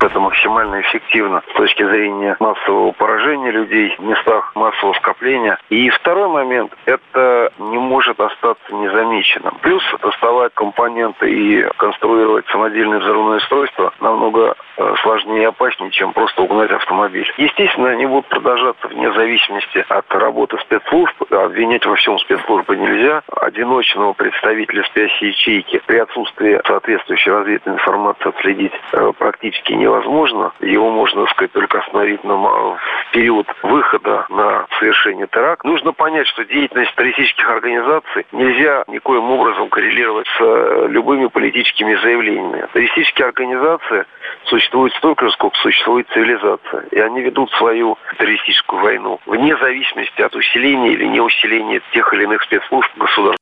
Это 0.00 0.20
максимально 0.20 0.80
эффективно 0.80 1.42
с 1.50 1.56
точки 1.56 1.82
зрения 1.82 2.36
массового 2.38 2.92
поражения 2.92 3.50
людей 3.50 3.96
в 3.98 4.02
местах 4.04 4.52
массового 4.54 4.94
скопления. 4.94 5.58
И 5.70 5.90
второй 5.90 6.28
момент, 6.28 6.72
это 6.84 7.52
не 7.58 7.78
может 7.78 8.20
остаться 8.20 8.74
незамеченным. 8.74 9.58
Плюс 9.60 9.82
доставать 10.00 10.54
компоненты 10.54 11.28
и 11.28 11.62
конструировать 11.78 12.46
самодельное 12.46 13.00
взрывное 13.00 13.38
устройство 13.38 13.92
намного 14.00 14.54
э, 14.76 14.94
сложнее 15.02 15.42
и 15.42 15.46
опаснее, 15.46 15.90
чем 15.90 16.12
просто 16.12 16.42
угнать 16.42 16.70
автомобиль. 16.70 17.30
Естественно, 17.36 17.88
они 17.90 18.06
будут 18.06 18.26
продолжаться 18.26 18.86
вне 18.86 19.12
зависимости 19.12 19.84
от 19.88 20.08
работы 20.14 20.58
спецслужб. 20.58 21.14
Обвинять 21.32 21.84
во 21.86 21.96
всем 21.96 22.18
спецслужбы 22.20 22.76
нельзя. 22.76 23.22
Одиночного 23.40 24.12
представителя 24.12 24.84
спящей 24.84 25.28
ячейки 25.28 25.82
при 25.86 25.98
отсутствии 25.98 26.60
соответствующей 26.66 27.30
разведывательной 27.30 27.76
информации 27.76 28.28
отследить 28.28 28.72
э, 28.92 29.12
практически 29.18 29.72
не 29.72 29.87
невозможно. 29.88 30.52
Его 30.60 30.90
можно, 30.90 31.22
так 31.22 31.30
сказать, 31.32 31.52
только 31.52 31.78
остановить 31.78 32.22
на, 32.24 32.36
в 32.36 32.78
период 33.12 33.46
выхода 33.62 34.26
на 34.28 34.66
совершение 34.78 35.26
теракта. 35.26 35.66
Нужно 35.66 35.92
понять, 35.92 36.26
что 36.28 36.44
деятельность 36.44 36.94
террористических 36.94 37.48
организаций 37.48 38.26
нельзя 38.32 38.84
никоим 38.88 39.30
образом 39.30 39.68
коррелировать 39.68 40.26
с 40.26 40.40
э, 40.40 40.86
любыми 40.88 41.26
политическими 41.26 41.94
заявлениями. 41.96 42.66
Террористические 42.72 43.26
организации 43.28 44.04
существуют 44.44 44.92
столько 44.94 45.26
же, 45.26 45.32
сколько 45.32 45.56
существует 45.58 46.06
цивилизация. 46.12 46.82
И 46.90 47.00
они 47.00 47.22
ведут 47.22 47.50
свою 47.52 47.96
террористическую 48.18 48.82
войну 48.82 49.20
вне 49.26 49.56
зависимости 49.56 50.20
от 50.20 50.34
усиления 50.34 50.92
или 50.92 51.06
неусиления 51.06 51.80
тех 51.92 52.12
или 52.12 52.24
иных 52.24 52.42
спецслужб 52.42 52.90
государства. 52.96 53.38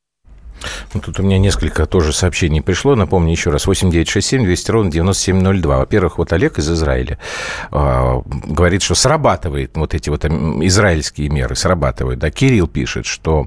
Ну, 0.94 1.00
тут 1.00 1.20
у 1.20 1.22
меня 1.22 1.38
несколько 1.38 1.86
тоже 1.86 2.12
сообщений 2.12 2.62
пришло. 2.62 2.94
Напомню 2.94 3.32
еще 3.32 3.50
раз. 3.50 3.66
8967 3.66 4.44
200 4.44 4.70
ровно 4.70 4.90
9702. 4.90 5.78
Во-первых, 5.78 6.18
вот 6.18 6.32
Олег 6.32 6.58
из 6.58 6.70
Израиля 6.70 7.18
э, 7.70 8.22
говорит, 8.26 8.82
что 8.82 8.94
срабатывает 8.94 9.76
вот 9.76 9.94
эти 9.94 10.10
вот 10.10 10.24
израильские 10.24 11.28
меры, 11.28 11.54
срабатывают. 11.56 12.18
Да, 12.18 12.30
Кирилл 12.30 12.66
пишет, 12.66 13.06
что 13.06 13.46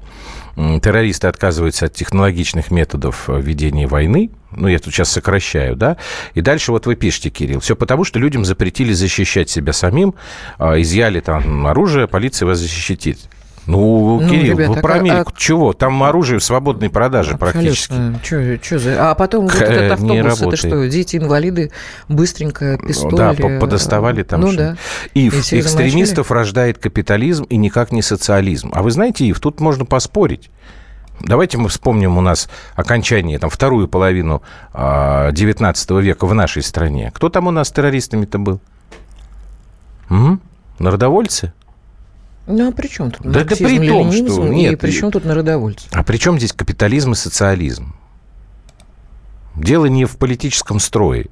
террористы 0.56 1.26
отказываются 1.26 1.86
от 1.86 1.94
технологичных 1.94 2.70
методов 2.70 3.28
ведения 3.28 3.86
войны, 3.86 4.30
ну, 4.52 4.68
я 4.68 4.78
тут 4.78 4.92
сейчас 4.92 5.10
сокращаю, 5.10 5.76
да, 5.76 5.96
и 6.34 6.40
дальше 6.40 6.72
вот 6.72 6.86
вы 6.86 6.96
пишете, 6.96 7.30
Кирилл, 7.30 7.60
все 7.60 7.76
потому, 7.76 8.04
что 8.04 8.18
людям 8.18 8.44
запретили 8.44 8.92
защищать 8.92 9.48
себя 9.48 9.72
самим, 9.72 10.14
а, 10.58 10.80
изъяли 10.80 11.20
там 11.20 11.66
оружие, 11.66 12.08
полиция 12.08 12.46
вас 12.46 12.58
защитит. 12.58 13.18
Ну, 13.70 14.20
ну 14.20 14.28
Кирилл, 14.28 14.58
ребята, 14.58 14.72
вы 14.72 14.80
про 14.80 14.94
Америку 14.94 15.32
а... 15.34 15.38
чего? 15.38 15.72
Там 15.72 16.02
оружие 16.02 16.40
в 16.40 16.44
свободной 16.44 16.90
продаже 16.90 17.36
практически. 17.38 17.94
Чё, 18.22 18.56
чё 18.56 18.78
за... 18.78 19.10
А 19.10 19.14
потом 19.14 19.46
вот 19.46 19.54
этот 19.54 19.92
автобус, 20.00 20.42
это 20.42 20.56
что, 20.56 20.88
дети-инвалиды 20.88 21.70
быстренько 22.08 22.78
пистоли... 22.78 23.36
Да, 23.36 23.58
подоставали 23.60 24.22
там. 24.22 24.40
Ну, 24.40 24.52
да. 24.52 24.76
Ив, 25.14 25.34
и 25.52 25.60
экстремистов 25.60 26.28
замочили? 26.28 26.34
рождает 26.34 26.78
капитализм 26.78 27.44
и 27.44 27.56
никак 27.56 27.92
не 27.92 28.02
социализм. 28.02 28.70
А 28.74 28.82
вы 28.82 28.90
знаете, 28.90 29.24
Ив, 29.26 29.38
тут 29.40 29.60
можно 29.60 29.84
поспорить. 29.84 30.50
Давайте 31.20 31.58
мы 31.58 31.68
вспомним 31.68 32.16
у 32.16 32.20
нас 32.20 32.48
окончание, 32.74 33.38
там, 33.38 33.50
вторую 33.50 33.88
половину 33.88 34.42
э, 34.68 34.70
а, 34.72 35.32
19 35.32 35.90
века 35.90 36.26
в 36.26 36.34
нашей 36.34 36.62
стране. 36.62 37.12
Кто 37.14 37.28
там 37.28 37.46
у 37.46 37.50
нас 37.50 37.70
террористами-то 37.70 38.38
был? 38.38 38.60
М? 40.08 40.40
Народовольцы? 40.78 41.52
Ну, 42.50 42.68
а 42.68 42.72
при 42.72 42.88
чем 42.88 43.10
тут 43.10 43.26
да, 43.26 43.44
да 43.44 43.56
при 43.56 43.88
том, 43.88 44.12
что... 44.12 44.48
Нет, 44.48 44.72
и 44.72 44.76
при 44.76 44.90
чем 44.90 45.10
тут 45.10 45.24
народовольцы? 45.24 45.86
А 45.92 46.02
при 46.02 46.16
чем 46.16 46.38
здесь 46.38 46.52
капитализм 46.52 47.12
и 47.12 47.14
социализм? 47.14 47.94
Дело 49.56 49.86
не 49.86 50.04
в 50.04 50.16
политическом 50.16 50.80
строе, 50.80 51.26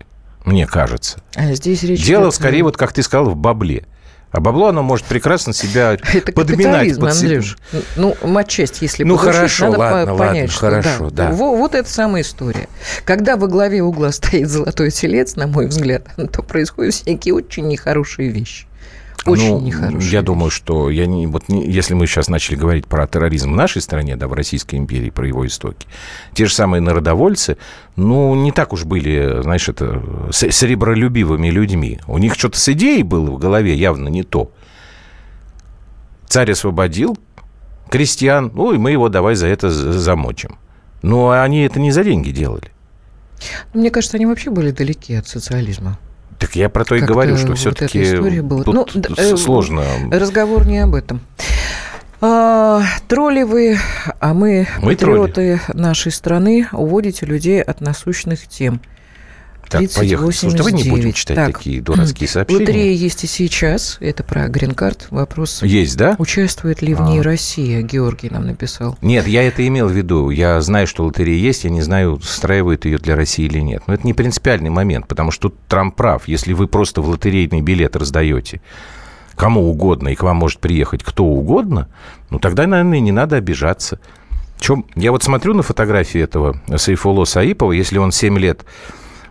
мне 0.44 0.66
кажется. 0.66 1.22
А 1.34 1.52
здесь 1.54 1.82
речь 1.82 2.04
Дело, 2.04 2.30
скорее, 2.30 2.62
вот 2.62 2.76
как 2.76 2.92
ты 2.92 3.02
сказал, 3.02 3.30
в 3.30 3.36
бабле. 3.36 3.86
А 4.30 4.40
бабло, 4.40 4.68
оно 4.68 4.82
может 4.82 5.06
прекрасно 5.06 5.54
себя 5.54 5.96
это 6.12 6.32
подминать. 6.32 6.98
Под 6.98 7.12
Андрюш. 7.12 7.56
Ну, 7.96 8.14
матчасть, 8.22 8.82
если 8.82 9.04
Ну, 9.04 9.16
хорошо, 9.16 9.66
надо 9.66 9.78
ладно, 9.78 10.16
понять, 10.16 10.34
ладно, 10.34 10.48
что 10.48 10.60
хорошо, 10.60 11.10
да. 11.10 11.28
да. 11.28 11.32
Вот, 11.32 11.56
вот 11.56 11.74
это 11.74 11.88
самая 11.88 12.22
история. 12.22 12.68
Когда 13.04 13.36
во 13.36 13.46
главе 13.46 13.82
угла 13.82 14.12
стоит 14.12 14.48
золотой 14.48 14.90
телец, 14.90 15.36
на 15.36 15.46
мой 15.46 15.66
взгляд, 15.66 16.02
то 16.32 16.42
происходят 16.42 16.94
всякие 16.94 17.34
очень 17.34 17.68
нехорошие 17.68 18.28
вещи. 18.28 18.67
Очень 19.28 19.50
ну, 19.50 19.60
нехорошая. 19.60 20.10
Я 20.10 20.22
думаю, 20.22 20.50
что 20.50 20.90
я 20.90 21.06
не, 21.06 21.26
вот 21.26 21.48
не, 21.48 21.70
если 21.70 21.94
мы 21.94 22.06
сейчас 22.06 22.28
начали 22.28 22.56
говорить 22.56 22.86
про 22.86 23.06
терроризм 23.06 23.52
в 23.52 23.56
нашей 23.56 23.82
стране, 23.82 24.16
да, 24.16 24.28
в 24.28 24.32
Российской 24.32 24.76
империи, 24.76 25.10
про 25.10 25.26
его 25.26 25.46
истоки, 25.46 25.86
те 26.34 26.46
же 26.46 26.54
самые 26.54 26.80
народовольцы, 26.80 27.58
ну, 27.96 28.34
не 28.34 28.52
так 28.52 28.72
уж 28.72 28.84
были, 28.84 29.42
знаешь, 29.42 29.68
это 29.68 30.02
серебролюбивыми 30.32 31.48
людьми. 31.48 32.00
У 32.06 32.18
них 32.18 32.34
что-то 32.34 32.58
с 32.58 32.68
идеей 32.70 33.02
было 33.02 33.30
в 33.30 33.38
голове 33.38 33.74
явно 33.74 34.08
не 34.08 34.22
то. 34.22 34.50
Царь 36.26 36.52
освободил 36.52 37.16
крестьян, 37.90 38.52
ну, 38.54 38.72
и 38.72 38.78
мы 38.78 38.92
его 38.92 39.08
давай 39.08 39.34
за 39.34 39.46
это 39.46 39.70
замочим. 39.70 40.58
Но 41.02 41.30
они 41.30 41.62
это 41.62 41.80
не 41.80 41.90
за 41.90 42.04
деньги 42.04 42.30
делали. 42.30 42.70
Мне 43.72 43.90
кажется, 43.90 44.16
они 44.16 44.26
вообще 44.26 44.50
были 44.50 44.70
далеки 44.70 45.14
от 45.14 45.28
социализма. 45.28 45.98
Так 46.38 46.54
я 46.54 46.68
про 46.68 46.84
то 46.84 46.94
и 46.94 47.00
говорю, 47.00 47.36
что 47.36 47.54
все-таки 47.54 48.16
вот 48.16 48.64
тут 48.64 48.74
ну, 48.74 48.86
э, 49.16 49.36
сложно. 49.36 49.82
Разговор 50.10 50.66
не 50.66 50.78
об 50.78 50.94
этом. 50.94 51.20
А, 52.20 52.82
тролли 53.06 53.42
вы, 53.42 53.78
а 54.20 54.34
мы, 54.34 54.66
мы 54.80 54.92
патриоты 54.92 55.60
тролли. 55.66 55.80
нашей 55.80 56.10
страны, 56.10 56.68
уводите 56.72 57.26
людей 57.26 57.62
от 57.62 57.80
насущных 57.80 58.48
тем– 58.48 58.80
так, 59.68 59.92
поехали. 59.92 60.30
Слушай, 60.30 60.56
давай 60.56 60.72
не 60.72 60.88
будем 60.88 61.12
читать 61.12 61.36
так. 61.36 61.58
такие 61.58 61.80
дурацкие 61.80 62.28
сообщения. 62.28 62.60
Лотерея 62.60 62.92
есть 62.92 63.24
и 63.24 63.26
сейчас. 63.26 63.98
Это 64.00 64.22
про 64.22 64.48
грин-карт. 64.48 65.08
Вопрос. 65.10 65.62
Есть, 65.62 65.96
да? 65.96 66.16
Участвует 66.18 66.82
ли 66.82 66.94
в 66.94 67.00
ней 67.02 67.20
а. 67.20 67.22
Россия? 67.22 67.82
Георгий 67.82 68.30
нам 68.30 68.46
написал. 68.46 68.96
Нет, 69.02 69.26
я 69.26 69.42
это 69.42 69.66
имел 69.66 69.88
в 69.88 69.92
виду. 69.92 70.30
Я 70.30 70.60
знаю, 70.60 70.86
что 70.86 71.04
лотерея 71.04 71.38
есть. 71.38 71.64
Я 71.64 71.70
не 71.70 71.82
знаю, 71.82 72.14
устраивает 72.14 72.84
ее 72.84 72.98
для 72.98 73.16
России 73.16 73.46
или 73.46 73.60
нет. 73.60 73.82
Но 73.86 73.94
это 73.94 74.06
не 74.06 74.14
принципиальный 74.14 74.70
момент, 74.70 75.06
потому 75.08 75.30
что 75.30 75.48
тут 75.48 75.58
Трамп 75.68 75.94
прав. 75.94 76.28
Если 76.28 76.52
вы 76.52 76.66
просто 76.66 77.02
в 77.02 77.08
лотерейный 77.08 77.60
билет 77.60 77.96
раздаете 77.96 78.60
кому 79.38 79.70
угодно, 79.70 80.08
и 80.08 80.16
к 80.16 80.22
вам 80.24 80.36
может 80.36 80.58
приехать 80.58 81.04
кто 81.04 81.24
угодно, 81.24 81.88
ну 82.28 82.38
тогда, 82.40 82.66
наверное, 82.66 83.00
не 83.00 83.12
надо 83.12 83.36
обижаться. 83.36 84.00
Чем? 84.58 84.84
Я 84.96 85.12
вот 85.12 85.22
смотрю 85.22 85.54
на 85.54 85.62
фотографии 85.62 86.20
этого 86.20 86.60
Сайфуло 86.76 87.24
Саипова, 87.24 87.72
если 87.72 87.98
он 87.98 88.10
7 88.10 88.36
лет 88.38 88.64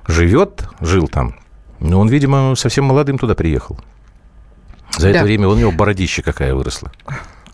живет, 0.08 0.64
жил 0.82 1.08
там, 1.08 1.36
но 1.80 2.00
он, 2.00 2.10
видимо, 2.10 2.56
совсем 2.56 2.86
молодым 2.86 3.18
туда 3.18 3.36
приехал. 3.36 3.80
За 4.98 5.04
да. 5.04 5.10
это 5.10 5.24
время 5.24 5.48
у 5.48 5.56
него 5.56 5.72
бородище 5.72 6.24
какая 6.24 6.56
выросла. 6.56 6.92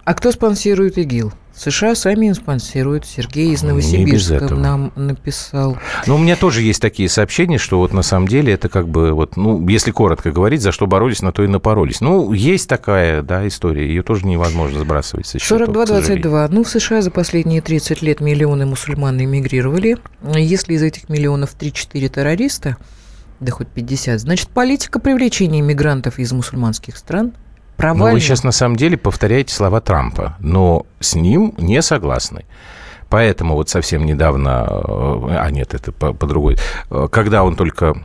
А 0.06 0.14
кто 0.14 0.32
спонсирует 0.32 0.98
ИГИЛ? 0.98 1.34
США 1.56 1.94
сами 1.94 2.32
спонсируют. 2.32 3.06
Сергей 3.06 3.54
из 3.54 3.62
Новосибирска 3.62 4.54
нам 4.56 4.92
написал. 4.96 5.78
Ну, 6.08 6.16
у 6.16 6.18
меня 6.18 6.36
тоже 6.36 6.62
есть 6.62 6.82
такие 6.82 7.10
сообщения, 7.10 7.58
что 7.58 7.78
вот 7.78 7.94
на 7.94 8.02
самом 8.02 8.28
деле 8.28 8.54
это 8.54 8.70
как 8.70 8.88
бы, 8.90 9.14
вот, 9.14 9.38
ну, 9.38 9.68
если 9.68 9.92
коротко 9.92 10.32
говорить, 10.32 10.62
за 10.62 10.72
что 10.72 10.88
боролись, 10.88 11.22
на 11.22 11.32
то 11.32 11.44
и 11.44 11.48
напоролись. 11.48 12.02
Ну, 12.02 12.34
есть 12.34 12.68
такая, 12.68 13.22
да, 13.22 13.48
история. 13.48 13.88
Ее 13.88 14.02
тоже 14.02 14.26
невозможно 14.26 14.80
сбрасывать 14.80 15.28
со 15.28 15.38
счетов, 15.38 15.70
42-22. 15.70 16.48
Ну, 16.50 16.64
в 16.64 16.70
США 16.70 17.02
за 17.02 17.12
последние 17.12 17.62
30 17.62 18.02
лет 18.02 18.20
миллионы 18.20 18.66
мусульман 18.66 19.22
эмигрировали. 19.22 19.98
Если 20.36 20.74
из 20.74 20.82
этих 20.82 21.08
миллионов 21.08 21.56
3-4 21.60 22.10
террориста, 22.10 22.78
да 23.40 23.52
хоть 23.52 23.68
50, 23.68 24.20
значит, 24.20 24.50
политика 24.50 25.00
привлечения 25.00 25.60
иммигрантов 25.60 26.18
из 26.18 26.32
мусульманских 26.32 26.98
стран– 26.98 27.34
провально. 27.78 28.06
Ну, 28.08 28.12
вы 28.14 28.20
сейчас 28.20 28.44
на 28.44 28.52
самом 28.52 28.76
деле 28.76 28.98
повторяете 28.98 29.54
слова 29.54 29.82
Трампа, 29.82 30.36
но 30.40 30.86
с 31.00 31.16
ним 31.16 31.54
не 31.58 31.82
согласны. 31.82 32.46
Поэтому 33.10 33.54
вот 33.54 33.70
совсем 33.70 34.06
недавно, 34.06 34.66
э, 34.68 35.36
а 35.38 35.52
нет, 35.52 35.74
это 35.74 35.92
по, 35.92 36.14
по 36.14 36.26
другой, 36.26 36.58
э, 36.90 37.08
когда 37.12 37.44
он 37.44 37.56
только 37.56 37.96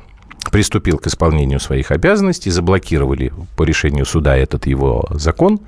приступил 0.51 0.99
к 0.99 1.07
исполнению 1.07 1.61
своих 1.61 1.91
обязанностей, 1.91 2.51
заблокировали 2.51 3.33
по 3.57 3.63
решению 3.63 4.05
суда 4.05 4.37
этот 4.37 4.67
его 4.67 5.07
закон, 5.11 5.61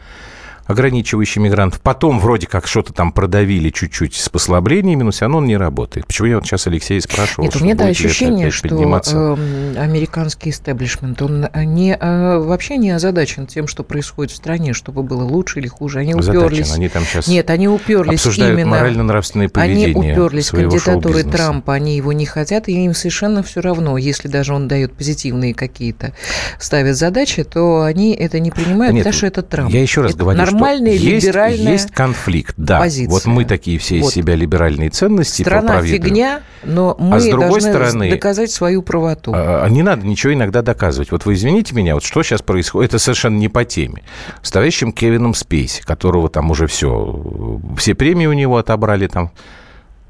ограничивающий 0.71 1.41
мигрантов. 1.41 1.81
Потом 1.81 2.21
вроде 2.21 2.47
как 2.47 2.67
что-то 2.67 2.93
там 2.93 3.13
продавили 3.13 3.71
чуть-чуть 3.71 4.15
с 4.15 4.29
послаблениями, 4.29 5.03
но 5.03 5.11
все 5.11 5.23
равно 5.23 5.39
он 5.39 5.47
не 5.47 5.57
работает. 5.57 6.07
Почему 6.07 6.29
я 6.29 6.37
вот 6.37 6.47
сейчас 6.47 6.67
Алексей 6.67 7.01
спрашивал? 7.01 7.45
Нет, 7.45 7.57
у 7.57 7.65
меня 7.65 7.75
да 7.75 7.87
ощущение, 7.87 8.51
что 8.51 8.69
э, 8.69 9.77
американский 9.77 10.51
истеблишмент, 10.51 11.21
он 11.23 11.47
не, 11.55 11.97
э, 11.99 12.39
вообще 12.39 12.77
не 12.77 12.91
озадачен 12.91 13.47
тем, 13.47 13.67
что 13.67 13.83
происходит 13.83 14.33
в 14.33 14.37
стране, 14.37 14.73
чтобы 14.73 15.03
было 15.03 15.25
лучше 15.25 15.61
или 15.61 15.69
хуже. 15.69 16.01
Они 16.01 16.15
уперлись. 16.15 16.73
Они 16.75 16.89
там 16.89 17.05
сейчас 17.05 17.27
Нет, 17.27 17.51
они 17.51 17.69
уперлись 17.69 18.21
обсуждают 18.21 18.59
именно... 18.59 18.71
морально-нравственное 18.71 19.49
поведение 19.49 19.95
Они 19.95 20.13
уперлись 20.13 20.51
кандидатурой 20.51 21.25
Трампа, 21.25 21.75
они 21.75 21.97
его 21.97 22.13
не 22.13 22.27
хотят, 22.27 22.69
и 22.69 22.73
им 22.73 22.95
совершенно 22.95 23.43
все 23.43 23.61
равно, 23.61 23.99
если 23.99 24.29
даже 24.29 24.55
он 24.55 24.69
дает 24.69 24.93
позитивные 24.93 25.55
какие-то, 25.55 26.15
ставит 26.59 26.97
задачи, 26.97 27.45
то 27.45 27.83
они 27.83 28.15
это 28.15 28.41
не 28.41 28.51
принимают, 28.51 28.95
Нет, 28.95 29.05
потому 29.05 29.17
что 29.17 29.27
это 29.27 29.43
Трамп. 29.43 29.71
Я 29.71 29.83
еще 29.83 30.03
раз 30.03 30.13
это 30.13 30.21
говорю, 30.21 30.39
нормальная 30.61 30.97
что 30.97 31.07
есть, 31.07 31.27
либеральная 31.27 31.73
есть 31.73 31.91
конфликт, 31.91 32.55
да. 32.57 32.79
позиция. 32.79 33.11
Вот 33.11 33.25
мы 33.27 33.45
такие 33.45 33.79
все 33.79 33.99
из 33.99 34.03
вот. 34.05 34.13
себя 34.13 34.35
либеральные 34.35 34.91
ценности 34.91 35.43
Страна 35.43 35.83
фигня, 35.83 36.43
но 36.65 36.97
мы 36.99 37.17
а 37.17 37.21
с 37.21 37.27
другой 37.27 37.61
должны 37.61 37.71
стороны, 37.71 38.11
доказать 38.11 38.51
свою 38.51 38.83
правоту. 38.83 39.33
А, 39.35 39.67
не 39.69 39.83
надо 39.83 40.07
ничего 40.07 40.33
иногда 40.33 40.63
доказывать. 40.63 41.11
Вот 41.11 41.25
вы 41.25 41.35
извините 41.35 41.75
меня, 41.75 41.95
вот 41.95 42.05
что 42.05 42.23
сейчас 42.23 42.43
происходит, 42.43 42.91
это 42.91 42.99
совершенно 42.99 43.37
не 43.37 43.49
по 43.49 43.65
теме. 43.65 44.03
С 44.43 44.51
товарищем 44.51 44.93
Кевином 44.93 45.35
Спейси, 45.35 45.83
которого 45.83 46.29
там 46.29 46.51
уже 46.51 46.67
все, 46.67 47.61
все 47.77 47.95
премии 47.95 48.27
у 48.27 48.33
него 48.33 48.57
отобрали 48.59 49.07
там. 49.07 49.33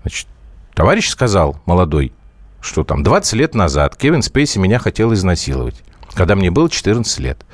Значит, 0.02 0.26
товарищ 0.74 1.08
сказал, 1.08 1.60
молодой, 1.66 2.12
что 2.60 2.84
там 2.84 3.02
20 3.02 3.32
лет 3.34 3.54
назад 3.54 3.96
Кевин 3.96 4.22
Спейси 4.22 4.58
меня 4.58 4.78
хотел 4.78 5.12
изнасиловать, 5.12 5.76
когда 6.14 6.34
мне 6.34 6.50
было 6.50 6.68
14 6.68 7.18
лет. 7.20 7.44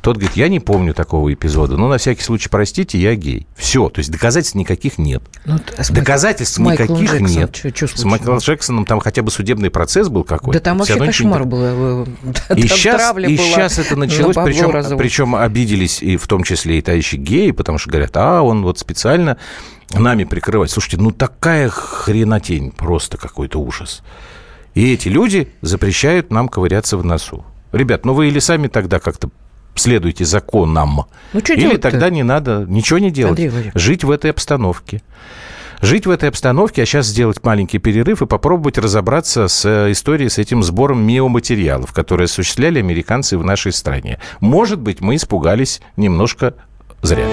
Тот 0.00 0.16
говорит, 0.16 0.36
я 0.36 0.48
не 0.48 0.60
помню 0.60 0.94
такого 0.94 1.32
эпизода, 1.32 1.76
но 1.76 1.88
на 1.88 1.98
всякий 1.98 2.22
случай, 2.22 2.48
простите, 2.48 2.98
я 2.98 3.14
гей. 3.14 3.46
Все, 3.56 3.88
то 3.88 3.98
есть 3.98 4.10
доказательств 4.10 4.54
никаких 4.54 4.98
нет. 4.98 5.22
Ну, 5.44 5.58
с 5.78 5.90
доказательств 5.90 6.56
с 6.56 6.58
никаких 6.58 7.10
Джексон, 7.10 7.26
нет. 7.26 7.56
Что, 7.56 7.86
что 7.86 7.98
с 7.98 8.04
Майклом 8.04 8.38
Джексоном 8.38 8.84
там 8.84 9.00
хотя 9.00 9.22
бы 9.22 9.30
судебный 9.30 9.70
процесс 9.70 10.08
был 10.08 10.24
какой-то. 10.24 10.58
Да 10.58 10.64
там 10.64 10.78
вообще 10.78 10.96
кошмар 10.98 11.44
был. 11.44 11.58
Э, 11.60 12.06
и 12.56 12.68
сейчас, 12.68 13.16
и 13.18 13.36
сейчас 13.36 13.78
это 13.78 13.96
началось, 13.96 14.36
причем, 14.36 14.96
причем 14.96 15.34
обиделись 15.34 16.02
и 16.02 16.16
в 16.16 16.26
том 16.28 16.44
числе 16.44 16.78
и 16.78 16.82
товарищи 16.82 17.16
геи, 17.16 17.50
потому 17.50 17.78
что 17.78 17.90
говорят, 17.90 18.16
а, 18.16 18.42
он 18.42 18.62
вот 18.62 18.78
специально 18.78 19.38
нами 19.94 20.24
прикрывать. 20.24 20.70
Слушайте, 20.70 20.98
ну 20.98 21.10
такая 21.10 21.68
хренотень, 21.68 22.70
просто 22.70 23.16
какой-то 23.16 23.60
ужас. 23.60 24.02
И 24.74 24.92
эти 24.92 25.08
люди 25.08 25.52
запрещают 25.62 26.30
нам 26.30 26.48
ковыряться 26.48 26.98
в 26.98 27.04
носу. 27.04 27.44
Ребят, 27.72 28.04
ну 28.04 28.14
вы 28.14 28.28
или 28.28 28.38
сами 28.38 28.68
тогда 28.68 29.00
как-то 29.00 29.30
следуйте 29.78 30.24
законам. 30.24 31.06
Ну, 31.32 31.40
что 31.40 31.54
Или 31.54 31.76
тогда 31.76 32.10
не 32.10 32.22
надо 32.22 32.64
ничего 32.68 32.98
не 32.98 33.10
делать. 33.10 33.40
Жить 33.74 34.04
в 34.04 34.10
этой 34.10 34.30
обстановке. 34.30 35.02
Жить 35.82 36.06
в 36.06 36.10
этой 36.10 36.30
обстановке, 36.30 36.82
а 36.82 36.86
сейчас 36.86 37.06
сделать 37.06 37.44
маленький 37.44 37.78
перерыв 37.78 38.22
и 38.22 38.26
попробовать 38.26 38.78
разобраться 38.78 39.46
с 39.46 39.64
э, 39.66 39.92
историей, 39.92 40.30
с 40.30 40.38
этим 40.38 40.62
сбором 40.62 41.06
биоматериалов, 41.06 41.92
которые 41.92 42.24
осуществляли 42.24 42.78
американцы 42.78 43.36
в 43.36 43.44
нашей 43.44 43.72
стране. 43.72 44.18
Может 44.40 44.80
быть, 44.80 45.00
мы 45.00 45.16
испугались 45.16 45.82
немножко 45.98 46.54
зря. 47.02 47.26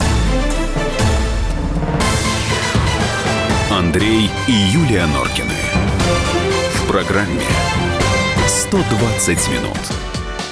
Андрей 3.72 4.30
и 4.48 4.52
Юлия 4.52 5.06
Норкины. 5.08 5.50
В 6.76 6.88
программе 6.88 7.42
«120 8.48 9.52
минут». 9.52 10.13